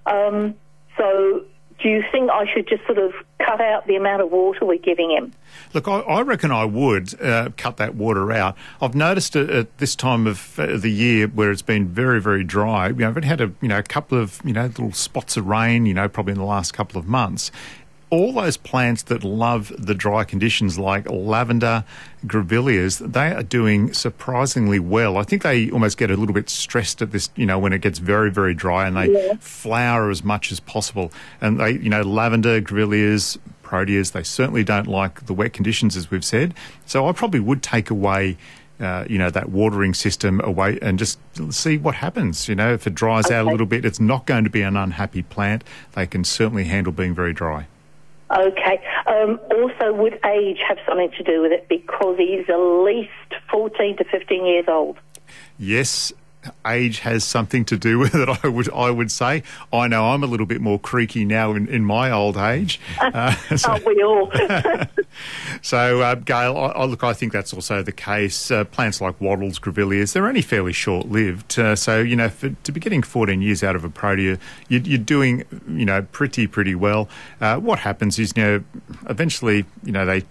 Um, 0.05 0.53
so 0.97 1.43
do 1.81 1.89
you 1.89 2.03
think 2.11 2.31
I 2.31 2.45
should 2.51 2.67
just 2.67 2.85
sort 2.85 2.97
of 2.97 3.13
cut 3.39 3.59
out 3.59 3.85
the 3.85 3.95
amount 3.95 4.21
of 4.21 4.31
water 4.31 4.65
we're 4.65 4.77
giving 4.77 5.11
him? 5.11 5.33
Look, 5.73 5.87
I, 5.87 5.99
I 5.99 6.21
reckon 6.21 6.51
I 6.51 6.65
would 6.65 7.19
uh, 7.21 7.49
cut 7.57 7.77
that 7.77 7.95
water 7.95 8.31
out. 8.31 8.55
I've 8.81 8.95
noticed 8.95 9.35
at 9.35 9.77
this 9.77 9.95
time 9.95 10.25
of 10.25 10.57
uh, 10.57 10.77
the 10.77 10.91
year 10.91 11.27
where 11.27 11.51
it's 11.51 11.61
been 11.61 11.87
very, 11.87 12.21
very 12.21 12.43
dry. 12.43 12.87
You 12.87 12.95
know, 12.95 13.09
I've 13.09 13.23
had 13.23 13.41
a 13.41 13.51
you 13.61 13.67
know 13.67 13.79
a 13.79 13.83
couple 13.83 14.17
of 14.17 14.39
you 14.43 14.53
know 14.53 14.65
little 14.65 14.93
spots 14.93 15.37
of 15.37 15.47
rain. 15.47 15.85
You 15.85 15.93
know, 15.93 16.07
probably 16.07 16.31
in 16.31 16.39
the 16.39 16.45
last 16.45 16.73
couple 16.73 16.99
of 16.99 17.07
months, 17.07 17.51
all 18.09 18.31
those 18.33 18.57
plants 18.57 19.03
that 19.03 19.23
love 19.23 19.73
the 19.77 19.95
dry 19.95 20.23
conditions, 20.23 20.77
like 20.77 21.09
lavender, 21.09 21.83
grevilleas, 22.25 22.99
they 23.11 23.31
are 23.31 23.43
doing 23.43 23.93
surprisingly 23.93 24.79
well. 24.79 25.17
I 25.17 25.23
think 25.23 25.41
they 25.41 25.71
almost 25.71 25.97
get 25.97 26.11
a 26.11 26.15
little 26.15 26.33
bit 26.33 26.49
stressed 26.49 27.01
at 27.01 27.11
this, 27.11 27.29
you 27.35 27.45
know, 27.45 27.57
when 27.57 27.73
it 27.73 27.81
gets 27.81 27.99
very, 27.99 28.31
very 28.31 28.53
dry 28.53 28.87
and 28.87 28.95
they 28.95 29.11
yeah. 29.11 29.33
flower 29.39 30.09
as 30.09 30.23
much 30.23 30.51
as 30.51 30.59
possible. 30.59 31.11
And 31.41 31.59
they, 31.59 31.71
you 31.71 31.89
know, 31.89 32.01
lavender, 32.01 32.61
grevilleas, 32.61 33.37
proteas, 33.63 34.11
they 34.11 34.23
certainly 34.23 34.63
don't 34.63 34.87
like 34.87 35.25
the 35.25 35.33
wet 35.33 35.53
conditions, 35.53 35.97
as 35.97 36.11
we've 36.11 36.25
said. 36.25 36.53
So 36.85 37.07
I 37.07 37.11
probably 37.11 37.39
would 37.39 37.63
take 37.63 37.89
away. 37.89 38.37
Uh, 38.77 39.05
you 39.07 39.17
know 39.17 39.29
that 39.29 39.47
watering 39.47 39.93
system 39.93 40.41
away 40.41 40.77
and 40.81 40.99
just 40.99 41.17
see 41.49 41.77
what 41.77 41.95
happens. 41.95 42.49
You 42.49 42.55
know, 42.55 42.73
if 42.73 42.85
it 42.85 42.93
dries 42.93 43.27
okay. 43.27 43.35
out 43.35 43.47
a 43.47 43.49
little 43.49 43.65
bit, 43.65 43.85
it's 43.85 44.01
not 44.01 44.25
going 44.25 44.43
to 44.43 44.49
be 44.49 44.63
an 44.63 44.75
unhappy 44.75 45.23
plant. 45.23 45.63
They 45.93 46.05
can 46.05 46.25
certainly 46.25 46.65
handle 46.65 46.91
being 46.91 47.15
very 47.15 47.31
dry. 47.31 47.67
Okay. 48.31 48.81
Um, 49.07 49.39
also, 49.51 49.93
would 49.93 50.19
age 50.25 50.57
have 50.67 50.77
something 50.87 51.11
to 51.17 51.23
do 51.23 51.41
with 51.41 51.51
it 51.51 51.67
because 51.69 52.17
he's 52.17 52.49
at 52.49 52.57
least 52.57 53.09
14 53.51 53.97
to 53.97 54.03
15 54.05 54.45
years 54.45 54.65
old? 54.67 54.97
Yes, 55.57 56.11
age 56.65 56.99
has 56.99 57.23
something 57.23 57.65
to 57.65 57.77
do 57.77 57.99
with 58.05 58.15
it. 58.15 58.29
I 58.43 58.47
would 58.47 58.71
I 58.71 58.91
would 58.91 59.11
say. 59.11 59.43
I 59.71 59.87
know 59.87 60.09
I'm 60.09 60.23
a 60.23 60.27
little 60.27 60.45
bit 60.45 60.61
more 60.61 60.79
creaky 60.79 61.25
now 61.25 61.53
in, 61.53 61.67
in 61.67 61.85
my 61.85 62.11
old 62.11 62.37
age. 62.37 62.79
Uh, 63.15 63.31
so, 63.55 63.71
Aren't 63.71 63.85
we 63.85 64.03
all? 64.03 64.31
so, 65.61 66.01
uh, 66.01 66.15
Gail, 66.15 66.57
I, 66.57 66.67
I, 66.67 66.85
look, 66.85 67.03
I 67.03 67.13
think 67.13 67.33
that's 67.33 67.53
also 67.53 67.83
the 67.83 67.91
case. 67.91 68.49
Uh, 68.49 68.63
plants 68.63 68.99
like 68.99 69.19
wattles, 69.21 69.59
grevilleas, 69.59 70.13
they're 70.13 70.27
only 70.27 70.41
fairly 70.41 70.73
short 70.73 71.07
lived. 71.07 71.57
Uh, 71.59 71.75
so, 71.75 71.99
you 71.99 72.15
know, 72.15 72.29
for, 72.29 72.49
to 72.49 72.71
be 72.71 72.79
getting 72.79 73.03
14 73.03 73.41
years 73.41 73.63
out 73.63 73.75
of 73.75 73.83
a 73.83 73.89
protea, 73.89 74.39
you, 74.69 74.95
are 74.95 74.97
doing, 74.97 75.43
you 75.67 75.85
know, 75.85 76.01
pretty 76.11 76.47
pretty 76.47 76.73
well. 76.73 77.07
Uh, 77.39 77.57
what 77.57 77.79
happens 77.79 78.17
is, 78.17 78.33
you 78.35 78.43
know, 78.43 78.63
eventually, 79.07 79.65
you 79.83 79.91
know, 79.91 80.05
they 80.05 80.23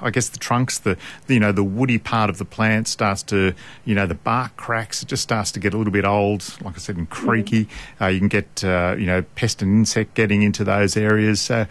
I 0.00 0.10
guess 0.10 0.28
the 0.28 0.38
trunks, 0.38 0.78
the, 0.78 0.96
you 1.28 1.40
know 1.40 1.52
the 1.52 1.64
woody 1.64 1.98
part 1.98 2.30
of 2.30 2.38
the 2.38 2.44
plant 2.44 2.88
starts 2.88 3.22
to 3.24 3.54
you 3.84 3.94
know 3.94 4.06
the 4.06 4.14
bark 4.14 4.56
cracks. 4.56 5.02
It 5.02 5.08
just 5.08 5.22
starts 5.22 5.52
to 5.52 5.60
get 5.60 5.74
a 5.74 5.76
little 5.76 5.92
bit 5.92 6.04
old, 6.04 6.44
like 6.62 6.74
I 6.74 6.78
said, 6.78 6.96
and 6.96 7.08
creaky. 7.08 7.66
Mm-hmm. 7.66 8.04
Uh, 8.04 8.08
you 8.08 8.18
can 8.18 8.28
get 8.28 8.64
uh, 8.64 8.96
you 8.98 9.06
know 9.06 9.22
pest 9.34 9.62
and 9.62 9.72
insect 9.72 10.14
getting 10.14 10.42
into 10.42 10.64
those 10.64 10.96
areas. 10.96 11.40
So 11.40 11.66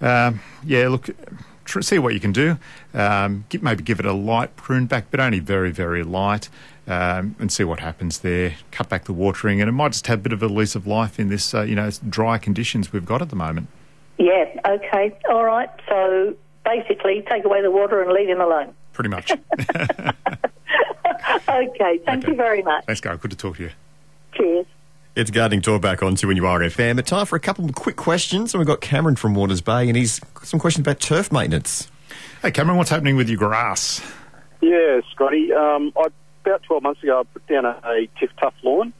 uh, 0.00 0.32
yeah, 0.64 0.88
look. 0.88 1.08
Tr- 1.64 1.82
see 1.82 1.98
what 1.98 2.14
you 2.14 2.20
can 2.20 2.30
do. 2.30 2.58
Um, 2.94 3.44
get, 3.48 3.60
maybe 3.60 3.82
give 3.82 3.98
it 3.98 4.06
a 4.06 4.12
light 4.12 4.54
prune 4.54 4.86
back, 4.86 5.06
but 5.10 5.18
only 5.18 5.40
very, 5.40 5.72
very 5.72 6.04
light, 6.04 6.48
um, 6.86 7.34
and 7.40 7.50
see 7.50 7.64
what 7.64 7.80
happens 7.80 8.20
there. 8.20 8.54
Cut 8.70 8.88
back 8.88 9.06
the 9.06 9.12
watering, 9.12 9.60
and 9.60 9.68
it 9.68 9.72
might 9.72 9.90
just 9.90 10.06
have 10.06 10.20
a 10.20 10.22
bit 10.22 10.32
of 10.32 10.44
a 10.44 10.46
lease 10.46 10.76
of 10.76 10.86
life 10.86 11.18
in 11.18 11.28
this, 11.28 11.52
uh, 11.54 11.62
you 11.62 11.74
know, 11.74 11.90
dry 12.08 12.38
conditions 12.38 12.92
we've 12.92 13.04
got 13.04 13.20
at 13.20 13.30
the 13.30 13.36
moment. 13.36 13.66
Yeah. 14.16 14.46
Okay. 14.64 15.18
All 15.28 15.44
right. 15.44 15.68
So 15.88 16.36
basically 16.66 17.24
take 17.30 17.44
away 17.44 17.62
the 17.62 17.70
water 17.70 18.02
and 18.02 18.12
leave 18.12 18.28
him 18.28 18.40
alone. 18.40 18.74
Pretty 18.92 19.10
much. 19.10 19.30
okay, 21.48 21.98
thank 22.04 22.24
okay. 22.24 22.32
you 22.32 22.34
very 22.34 22.62
much. 22.62 22.84
Thanks, 22.84 23.00
Guy. 23.00 23.16
Good 23.16 23.30
to 23.30 23.36
talk 23.36 23.56
to 23.56 23.64
you. 23.64 23.70
Cheers. 24.34 24.66
It's 25.14 25.30
Gardening 25.30 25.62
Talk 25.62 25.80
back 25.80 26.02
on 26.02 26.14
2NURFM. 26.14 26.98
It's 26.98 27.08
time 27.08 27.24
for 27.24 27.36
a 27.36 27.40
couple 27.40 27.64
of 27.64 27.74
quick 27.74 27.96
questions. 27.96 28.52
And 28.52 28.58
we've 28.58 28.66
got 28.66 28.82
Cameron 28.82 29.16
from 29.16 29.34
Warners 29.34 29.62
Bay, 29.62 29.88
and 29.88 29.96
he's 29.96 30.20
got 30.20 30.44
some 30.44 30.60
questions 30.60 30.86
about 30.86 31.00
turf 31.00 31.32
maintenance. 31.32 31.88
Hey, 32.42 32.50
Cameron, 32.50 32.76
what's 32.76 32.90
happening 32.90 33.16
with 33.16 33.30
your 33.30 33.38
grass? 33.38 34.02
Yeah, 34.60 35.00
Scotty. 35.12 35.52
Um, 35.54 35.92
I, 35.96 36.08
about 36.44 36.62
12 36.64 36.82
months 36.82 37.02
ago, 37.02 37.20
I 37.20 37.22
put 37.22 37.46
down 37.46 37.64
a, 37.64 37.80
a 37.84 38.08
TifTuf 38.20 38.52
lawn, 38.62 38.92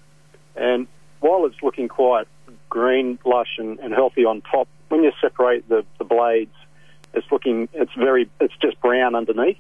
and 0.55 0.87
while 1.21 1.45
it's 1.45 1.63
looking 1.63 1.89
quite 1.89 2.27
green, 2.71 3.19
lush, 3.27 3.59
and, 3.59 3.79
and 3.81 3.93
healthy 3.93 4.25
on 4.25 4.41
top, 4.41 4.69
when 4.89 5.03
you 5.03 5.13
separate 5.21 5.69
the, 5.69 5.85
the 5.99 6.05
blades, 6.05 6.55
it's 7.17 7.27
looking, 7.33 7.69
it's 7.73 7.93
very, 7.95 8.31
it's 8.41 8.55
just 8.61 8.81
brown 8.81 9.15
underneath. 9.15 9.59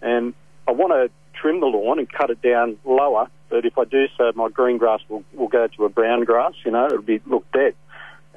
And 0.00 0.34
I 0.66 0.72
want 0.72 0.92
to 0.92 1.10
trim 1.38 1.60
the 1.60 1.66
lawn 1.66 1.98
and 1.98 2.10
cut 2.10 2.30
it 2.30 2.40
down 2.40 2.78
lower, 2.84 3.28
but 3.48 3.66
if 3.66 3.76
I 3.76 3.84
do 3.84 4.06
so, 4.16 4.32
my 4.34 4.48
green 4.48 4.78
grass 4.78 5.00
will, 5.08 5.24
will 5.34 5.48
go 5.48 5.66
to 5.66 5.84
a 5.84 5.88
brown 5.88 6.24
grass, 6.24 6.54
you 6.64 6.70
know, 6.70 6.86
it'll 6.86 7.02
be 7.02 7.20
look 7.26 7.44
dead. 7.52 7.74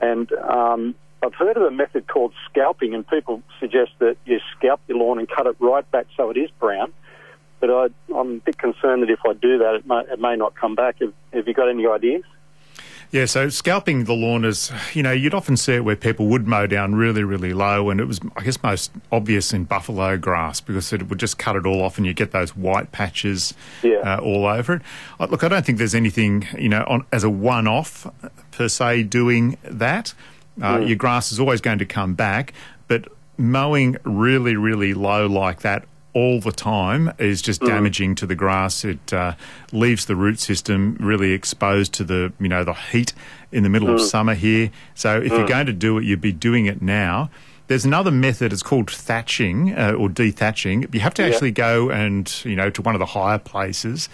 And 0.02 0.32
um, 0.34 0.96
I've 1.24 1.36
heard 1.36 1.58
of 1.58 1.64
a 1.64 1.72
method 1.72 2.08
called 2.08 2.34
scalping, 2.50 2.94
and 2.94 3.08
people 3.08 3.42
suggest 3.60 3.92
that 4.00 4.18
you 4.26 4.40
scalp 4.58 4.82
your 4.88 4.98
lawn 4.98 5.20
and 5.20 5.30
cut 5.30 5.48
it 5.48 5.56
right 5.60 5.90
back 5.92 6.08
so 6.18 6.30
it 6.32 6.38
is 6.38 6.50
brown. 6.60 6.92
But 7.62 7.70
I, 7.70 7.88
I'm 8.14 8.32
a 8.36 8.40
bit 8.40 8.58
concerned 8.58 9.04
that 9.04 9.10
if 9.10 9.20
I 9.26 9.34
do 9.34 9.60
that, 9.60 9.76
it 9.76 9.88
may, 9.88 10.02
it 10.12 10.20
may 10.20 10.36
not 10.36 10.56
come 10.56 10.76
back. 10.76 10.98
Have, 11.00 11.14
have 11.34 11.48
you 11.48 11.54
got 11.54 11.70
any 11.70 11.88
ideas? 11.88 12.24
Yeah, 13.12 13.26
so 13.26 13.48
scalping 13.50 14.04
the 14.06 14.14
lawn 14.14 14.44
is, 14.44 14.72
you 14.94 15.02
know, 15.02 15.12
you'd 15.12 15.34
often 15.34 15.56
see 15.56 15.74
it 15.76 15.86
where 15.86 15.96
people 15.96 16.28
would 16.28 16.48
mow 16.48 16.68
down 16.68 16.96
really, 16.96 17.24
really 17.24 17.54
low, 17.54 17.90
and 17.90 18.00
it 18.02 18.06
was, 18.06 18.20
I 18.36 18.44
guess, 18.44 18.62
most 18.62 18.92
obvious 19.12 19.54
in 19.54 19.64
buffalo 19.64 20.18
grass 20.18 20.60
because 20.60 20.92
it 20.92 21.08
would 21.10 21.20
just 21.20 21.38
cut 21.38 21.56
it 21.56 21.66
all 21.66 21.82
off 21.82 21.98
and 21.98 22.06
you 22.06 22.14
get 22.14 22.32
those 22.32 22.56
white 22.56 22.92
patches 22.92 23.54
Yeah. 23.84 23.98
uh, 24.00 24.18
all 24.20 24.46
over 24.46 24.76
it. 24.76 24.82
Uh, 25.20 25.28
Look, 25.30 25.44
I 25.44 25.48
don't 25.48 25.66
think 25.66 25.78
there's 25.78 25.96
anything, 25.96 26.48
you 26.58 26.68
know, 26.70 26.84
on, 26.88 27.06
as 27.14 27.24
a 27.24 27.30
one 27.30 27.68
off 27.68 28.06
per 28.52 28.68
se 28.68 29.04
doing 29.04 29.58
that. 29.64 30.14
Uh, 30.62 30.80
Your 30.80 30.96
grass 30.98 31.32
is 31.32 31.40
always 31.40 31.62
going 31.62 31.80
to 31.80 31.86
come 31.86 32.16
back, 32.16 32.54
but 32.88 33.08
mowing 33.38 33.98
really, 34.04 34.56
really 34.56 34.94
low 34.94 35.28
like 35.28 35.60
that 35.62 35.86
all 36.16 36.40
the 36.40 36.52
time 36.52 37.12
is 37.20 37.42
just 37.42 37.62
damaging 37.62 38.16
to 38.16 38.26
the 38.26 38.36
grass. 38.36 38.86
It 38.86 39.14
uh, 39.14 39.36
leaves 39.74 40.06
the 40.06 40.16
root 40.16 40.40
system 40.40 40.98
really 41.00 41.34
exposed 41.34 41.94
to 41.96 42.04
the 42.06 42.34
you 42.40 42.48
know 42.48 42.64
the 42.64 42.74
heat 42.74 43.14
in 43.52 43.64
the 43.64 43.70
middle 43.70 43.94
of 43.94 44.02
summer 44.02 44.34
here. 44.34 44.72
So 44.96 45.22
if 45.22 45.32
you're 45.32 45.48
going 45.48 45.68
to 45.68 45.74
do 45.74 45.98
it, 45.98 46.06
you'd 46.06 46.22
be 46.22 46.32
doing 46.32 46.66
it 46.66 46.82
now. 46.82 47.30
There's 47.68 47.84
another 47.84 48.12
method. 48.12 48.54
It's 48.54 48.64
called 48.64 48.90
thatching 48.90 49.74
uh, 49.74 49.94
or 49.94 50.08
dethatching. 50.08 50.94
You 50.94 51.00
have 51.02 51.16
to 51.16 51.24
actually 51.24 51.52
go 51.52 51.90
and 51.92 52.32
you 52.46 52.56
know 52.56 52.70
to 52.70 52.82
one 52.82 52.96
of 52.96 53.00
the 53.00 53.06
higher 53.06 53.40
places. 53.40 54.08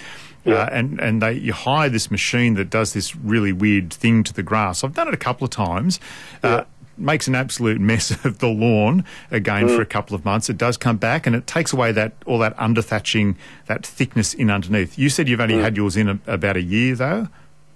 Uh, 0.44 0.68
and 0.72 1.00
and 1.00 1.22
they 1.22 1.34
you 1.34 1.54
hire 1.54 1.88
this 1.88 2.10
machine 2.10 2.56
that 2.56 2.72
does 2.72 2.94
this 2.94 3.16
really 3.16 3.54
weird 3.54 3.94
thing 3.94 4.24
to 4.24 4.34
the 4.34 4.42
grass. 4.42 4.84
I've 4.84 4.96
done 4.96 5.08
it 5.08 5.14
a 5.14 5.18
couple 5.18 5.46
of 5.46 5.52
times. 5.52 6.00
Uh, 6.42 6.64
makes 7.02 7.28
an 7.28 7.36
absolute 7.36 7.80
mess 7.80 8.12
of 8.26 8.40
the 8.40 8.48
lawn 8.48 9.04
again 9.30 9.68
for 9.68 9.82
a 9.82 9.86
couple 9.86 10.16
of 10.16 10.24
months. 10.26 10.50
It 10.50 10.58
does 10.58 10.78
come 10.78 10.98
back 10.98 11.28
and 11.28 11.36
it 11.36 11.48
takes 11.48 11.74
away 11.74 11.92
that 11.92 12.14
all 12.26 12.40
that 12.40 12.54
under 12.58 12.82
thatching, 12.82 13.38
that 13.68 13.86
thickness 13.86 14.34
in 14.34 14.50
underneath. 14.50 14.98
You 14.98 15.10
said 15.10 15.28
you've 15.28 15.42
only 15.42 15.58
had 15.58 15.78
yours 15.78 15.98
in 15.98 16.10
a, 16.10 16.20
about 16.28 16.58
a 16.58 16.62
year 16.62 16.96
though. 16.96 17.28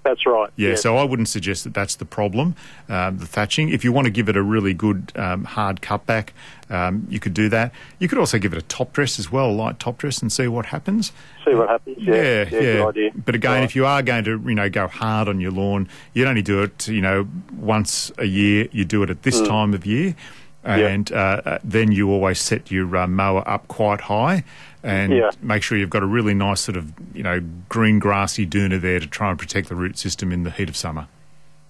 That's 0.05 0.23
right. 0.27 0.51
Yeah, 0.55 0.69
yes. 0.69 0.83
so 0.83 0.97
I 0.97 1.03
wouldn't 1.03 1.29
suggest 1.29 1.63
that 1.63 1.73
that's 1.73 1.95
the 1.95 2.05
problem, 2.05 2.55
um, 2.89 3.17
the 3.17 3.25
thatching. 3.25 3.69
If 3.69 3.83
you 3.83 3.91
want 3.91 4.05
to 4.05 4.11
give 4.11 4.29
it 4.29 4.37
a 4.37 4.43
really 4.43 4.75
good 4.75 5.11
um, 5.15 5.45
hard 5.45 5.81
cutback, 5.81 6.29
um, 6.69 7.05
you 7.09 7.19
could 7.19 7.33
do 7.33 7.47
that. 7.49 7.71
You 7.99 8.07
could 8.07 8.17
also 8.17 8.37
give 8.39 8.53
it 8.53 8.57
a 8.57 8.61
top 8.63 8.93
dress 8.93 9.19
as 9.19 9.31
well, 9.31 9.49
a 9.49 9.51
light 9.51 9.79
top 9.79 9.97
dress, 9.97 10.21
and 10.21 10.31
see 10.31 10.47
what 10.47 10.65
happens. 10.67 11.11
See 11.45 11.53
what 11.53 11.69
happens. 11.69 11.97
Yeah, 11.99 12.47
Yeah, 12.51 12.59
yeah. 12.61 12.85
idea. 12.87 13.11
But 13.15 13.35
again, 13.35 13.51
Right. 13.59 13.63
if 13.63 13.75
you 13.75 13.85
are 13.85 14.01
going 14.01 14.23
to, 14.25 14.41
you 14.45 14.55
know, 14.55 14.69
go 14.69 14.87
hard 14.87 15.27
on 15.27 15.39
your 15.39 15.51
lawn, 15.51 15.87
you'd 16.13 16.27
only 16.27 16.41
do 16.41 16.63
it, 16.63 16.87
you 16.87 17.01
know, 17.01 17.27
once 17.57 18.11
a 18.17 18.25
year. 18.25 18.67
You 18.71 18.85
do 18.85 19.03
it 19.03 19.09
at 19.09 19.23
this 19.23 19.41
time 19.41 19.73
of 19.73 19.85
year, 19.85 20.15
and 20.63 21.11
uh, 21.11 21.15
uh, 21.45 21.57
then 21.63 21.91
you 21.91 22.09
always 22.11 22.39
set 22.39 22.71
your 22.71 22.95
uh, 22.97 23.07
mower 23.07 23.47
up 23.47 23.67
quite 23.67 24.01
high, 24.01 24.43
and 24.83 25.13
Yeah. 25.13 25.29
make 25.41 25.61
sure 25.63 25.77
you've 25.77 25.89
got 25.91 26.03
a 26.03 26.07
really 26.07 26.33
nice 26.33 26.61
sort 26.61 26.77
of, 26.77 26.91
you 27.13 27.21
know, 27.23 27.41
green 27.69 27.99
grassy 27.99 28.45
doona 28.47 28.81
there 28.81 28.99
to 28.99 29.07
try 29.07 29.29
and 29.29 29.37
protect 29.37 29.69
the 29.69 29.75
root 29.75 29.97
system 29.97 30.31
in 30.31 30.43
the 30.43 30.51
heat 30.51 30.69
of 30.69 30.75
summer. 30.75 31.07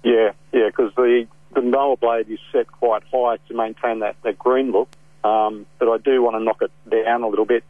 Yeah, 0.04 0.32
yeah, 0.54 0.68
because 0.68 0.94
the, 0.96 1.28
the 1.56 1.62
mower 1.62 1.98
blade 1.98 2.30
is 2.30 2.40
set 2.52 2.72
quite 2.72 3.04
high 3.12 3.38
to 3.48 3.54
maintain 3.54 4.00
that, 4.00 4.16
that 4.24 4.38
green 4.38 4.72
look. 4.72 4.90
Um, 5.24 5.66
but 5.80 5.90
I 5.90 5.98
do 5.98 6.22
want 6.22 6.36
to 6.36 6.44
knock 6.44 6.62
it 6.62 6.72
down 6.90 7.24
a 7.24 7.28
little 7.28 7.46
bit. 7.46 7.64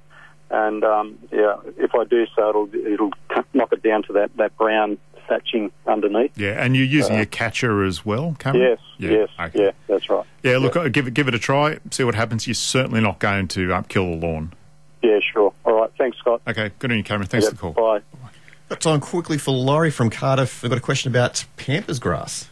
And 0.49 0.83
um, 0.83 1.17
yeah, 1.31 1.55
if 1.77 1.95
I 1.95 2.03
do 2.03 2.25
so, 2.35 2.49
it'll, 2.49 2.75
it'll 2.75 3.11
knock 3.53 3.71
it 3.71 3.81
down 3.81 4.03
to 4.03 4.13
that, 4.13 4.35
that 4.37 4.57
brown 4.57 4.97
thatching 5.27 5.71
underneath. 5.87 6.37
Yeah, 6.37 6.63
and 6.63 6.75
you're 6.75 6.85
using 6.85 7.17
a 7.17 7.25
catcher 7.25 7.83
as 7.83 8.05
well, 8.05 8.35
Cameron. 8.37 8.61
Yes, 8.69 8.79
yeah. 8.97 9.09
yes, 9.11 9.29
okay. 9.39 9.63
yeah, 9.65 9.71
that's 9.87 10.09
right. 10.09 10.25
Yeah, 10.43 10.57
look, 10.57 10.75
uh, 10.75 10.87
give 10.89 11.07
it 11.07 11.13
give 11.13 11.27
it 11.27 11.33
a 11.33 11.39
try. 11.39 11.79
See 11.91 12.03
what 12.03 12.13
happens. 12.13 12.45
You're 12.45 12.53
certainly 12.53 13.01
not 13.01 13.19
going 13.19 13.47
to 13.49 13.73
um, 13.73 13.85
kill 13.85 14.05
the 14.11 14.27
lawn. 14.27 14.53
Yeah, 15.01 15.19
sure. 15.19 15.53
All 15.65 15.81
right, 15.81 15.91
thanks, 15.97 16.17
Scott. 16.17 16.41
Okay, 16.47 16.71
good 16.79 16.91
on 16.91 16.97
you, 16.97 17.03
Cameron. 17.03 17.27
Thanks 17.27 17.45
Yeah, 17.45 17.49
for 17.51 17.55
the 17.55 17.73
call. 17.73 17.99
Bye. 17.99 18.01
Got 18.69 18.81
time 18.81 18.99
quickly 18.99 19.37
for 19.37 19.51
Laurie 19.51 19.91
from 19.91 20.09
Cardiff. 20.09 20.63
We've 20.63 20.69
got 20.69 20.77
a 20.77 20.81
question 20.81 21.11
about 21.11 21.45
pampas 21.57 21.99
grass. 21.99 22.49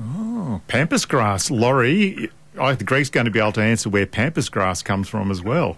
Oh, 0.00 0.60
pampas 0.66 1.04
grass, 1.04 1.50
Laurie. 1.50 2.30
I 2.58 2.74
think 2.74 2.88
Greg's 2.88 3.10
going 3.10 3.26
to 3.26 3.30
be 3.30 3.38
able 3.38 3.52
to 3.52 3.62
answer 3.62 3.88
where 3.90 4.06
pampas 4.06 4.48
grass 4.48 4.82
comes 4.82 5.08
from 5.08 5.30
as 5.30 5.42
well. 5.42 5.76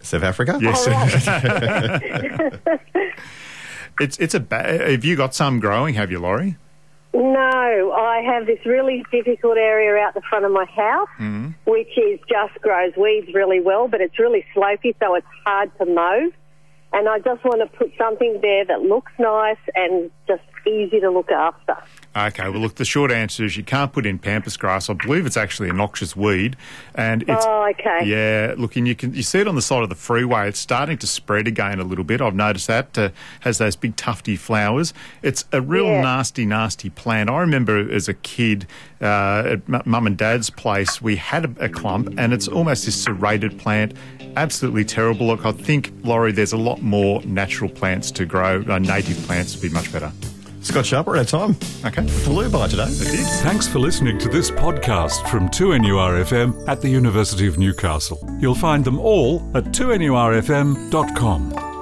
South 0.00 0.22
Africa? 0.22 0.58
Yes, 0.60 0.86
oh, 0.88 0.90
it's 4.00 4.18
it's 4.18 4.34
a. 4.34 4.40
Ba- 4.40 4.90
have 4.90 5.04
you 5.04 5.16
got 5.16 5.34
some 5.34 5.60
growing? 5.60 5.94
Have 5.94 6.10
you, 6.10 6.20
Laurie? 6.20 6.56
No, 7.14 7.92
I 7.92 8.22
have 8.22 8.46
this 8.46 8.58
really 8.66 9.04
difficult 9.10 9.56
area 9.56 10.04
out 10.04 10.14
the 10.14 10.22
front 10.28 10.44
of 10.44 10.52
my 10.52 10.64
house, 10.64 11.08
mm-hmm. 11.18 11.50
which 11.64 11.96
is 11.96 12.18
just 12.28 12.60
grows 12.60 12.92
weeds 12.96 13.32
really 13.32 13.60
well, 13.60 13.86
but 13.88 14.00
it's 14.00 14.18
really 14.18 14.44
slopey, 14.54 14.94
so 15.00 15.14
it's 15.14 15.26
hard 15.46 15.70
to 15.78 15.86
mow. 15.86 16.30
And 16.92 17.08
I 17.08 17.18
just 17.20 17.44
want 17.44 17.60
to 17.60 17.78
put 17.78 17.92
something 17.96 18.40
there 18.42 18.64
that 18.64 18.82
looks 18.82 19.12
nice 19.18 19.58
and 19.74 20.10
just 20.26 20.42
easy 20.66 21.00
to 21.00 21.10
look 21.10 21.30
after. 21.30 21.76
Okay, 22.16 22.48
well, 22.48 22.60
look, 22.60 22.76
the 22.76 22.84
short 22.84 23.10
answer 23.10 23.44
is 23.44 23.56
you 23.56 23.64
can't 23.64 23.92
put 23.92 24.06
in 24.06 24.20
pampas 24.20 24.56
grass. 24.56 24.88
I 24.88 24.92
believe 24.92 25.26
it's 25.26 25.36
actually 25.36 25.68
a 25.68 25.72
noxious 25.72 26.14
weed, 26.14 26.56
and 26.94 27.22
it's 27.22 27.44
Oh, 27.44 27.66
okay. 27.70 28.04
yeah. 28.06 28.54
Look, 28.56 28.76
and 28.76 28.86
you 28.86 28.94
can 28.94 29.12
you 29.14 29.24
see 29.24 29.40
it 29.40 29.48
on 29.48 29.56
the 29.56 29.62
side 29.62 29.82
of 29.82 29.88
the 29.88 29.96
freeway. 29.96 30.48
It's 30.48 30.60
starting 30.60 30.96
to 30.98 31.08
spread 31.08 31.48
again 31.48 31.80
a 31.80 31.84
little 31.84 32.04
bit. 32.04 32.20
I've 32.20 32.36
noticed 32.36 32.68
that 32.68 32.96
uh, 32.96 33.08
has 33.40 33.58
those 33.58 33.74
big 33.74 33.96
tufty 33.96 34.36
flowers. 34.36 34.94
It's 35.22 35.44
a 35.52 35.60
real 35.60 35.86
Yeah. 35.86 36.02
nasty, 36.02 36.46
nasty 36.46 36.88
plant. 36.88 37.30
I 37.30 37.40
remember 37.40 37.90
as 37.92 38.08
a 38.08 38.14
kid 38.14 38.66
uh, 39.02 39.42
at 39.46 39.60
m- 39.68 39.82
mum 39.84 40.06
and 40.06 40.16
dad's 40.16 40.50
place, 40.50 41.02
we 41.02 41.16
had 41.16 41.44
a, 41.58 41.64
a 41.64 41.68
clump, 41.68 42.14
and 42.16 42.32
it's 42.32 42.46
almost 42.46 42.84
this 42.86 43.02
serrated 43.02 43.58
plant. 43.58 43.92
Absolutely 44.36 44.84
terrible. 44.84 45.26
Look, 45.26 45.44
I 45.44 45.50
think 45.50 45.92
Laurie, 46.04 46.30
there's 46.32 46.52
a 46.52 46.56
lot 46.56 46.80
more 46.80 47.22
natural 47.22 47.68
plants 47.70 48.12
to 48.12 48.24
grow. 48.24 48.62
Uh, 48.68 48.78
native 48.78 49.16
plants 49.26 49.54
would 49.56 49.62
be 49.62 49.74
much 49.74 49.92
better. 49.92 50.12
Scott 50.64 50.86
Sharper, 50.86 51.16
of 51.16 51.28
time. 51.28 51.56
Okay. 51.84 52.06
Flew 52.06 52.48
by 52.50 52.68
today. 52.68 52.86
Thanks 52.88 53.68
for 53.68 53.78
listening 53.78 54.18
to 54.18 54.28
this 54.28 54.50
podcast 54.50 55.28
from 55.28 55.48
2NURFM 55.50 56.68
at 56.68 56.80
the 56.80 56.88
University 56.88 57.46
of 57.46 57.58
Newcastle. 57.58 58.18
You'll 58.40 58.54
find 58.54 58.84
them 58.84 58.98
all 58.98 59.50
at 59.54 59.64
2NURFM.com. 59.64 61.73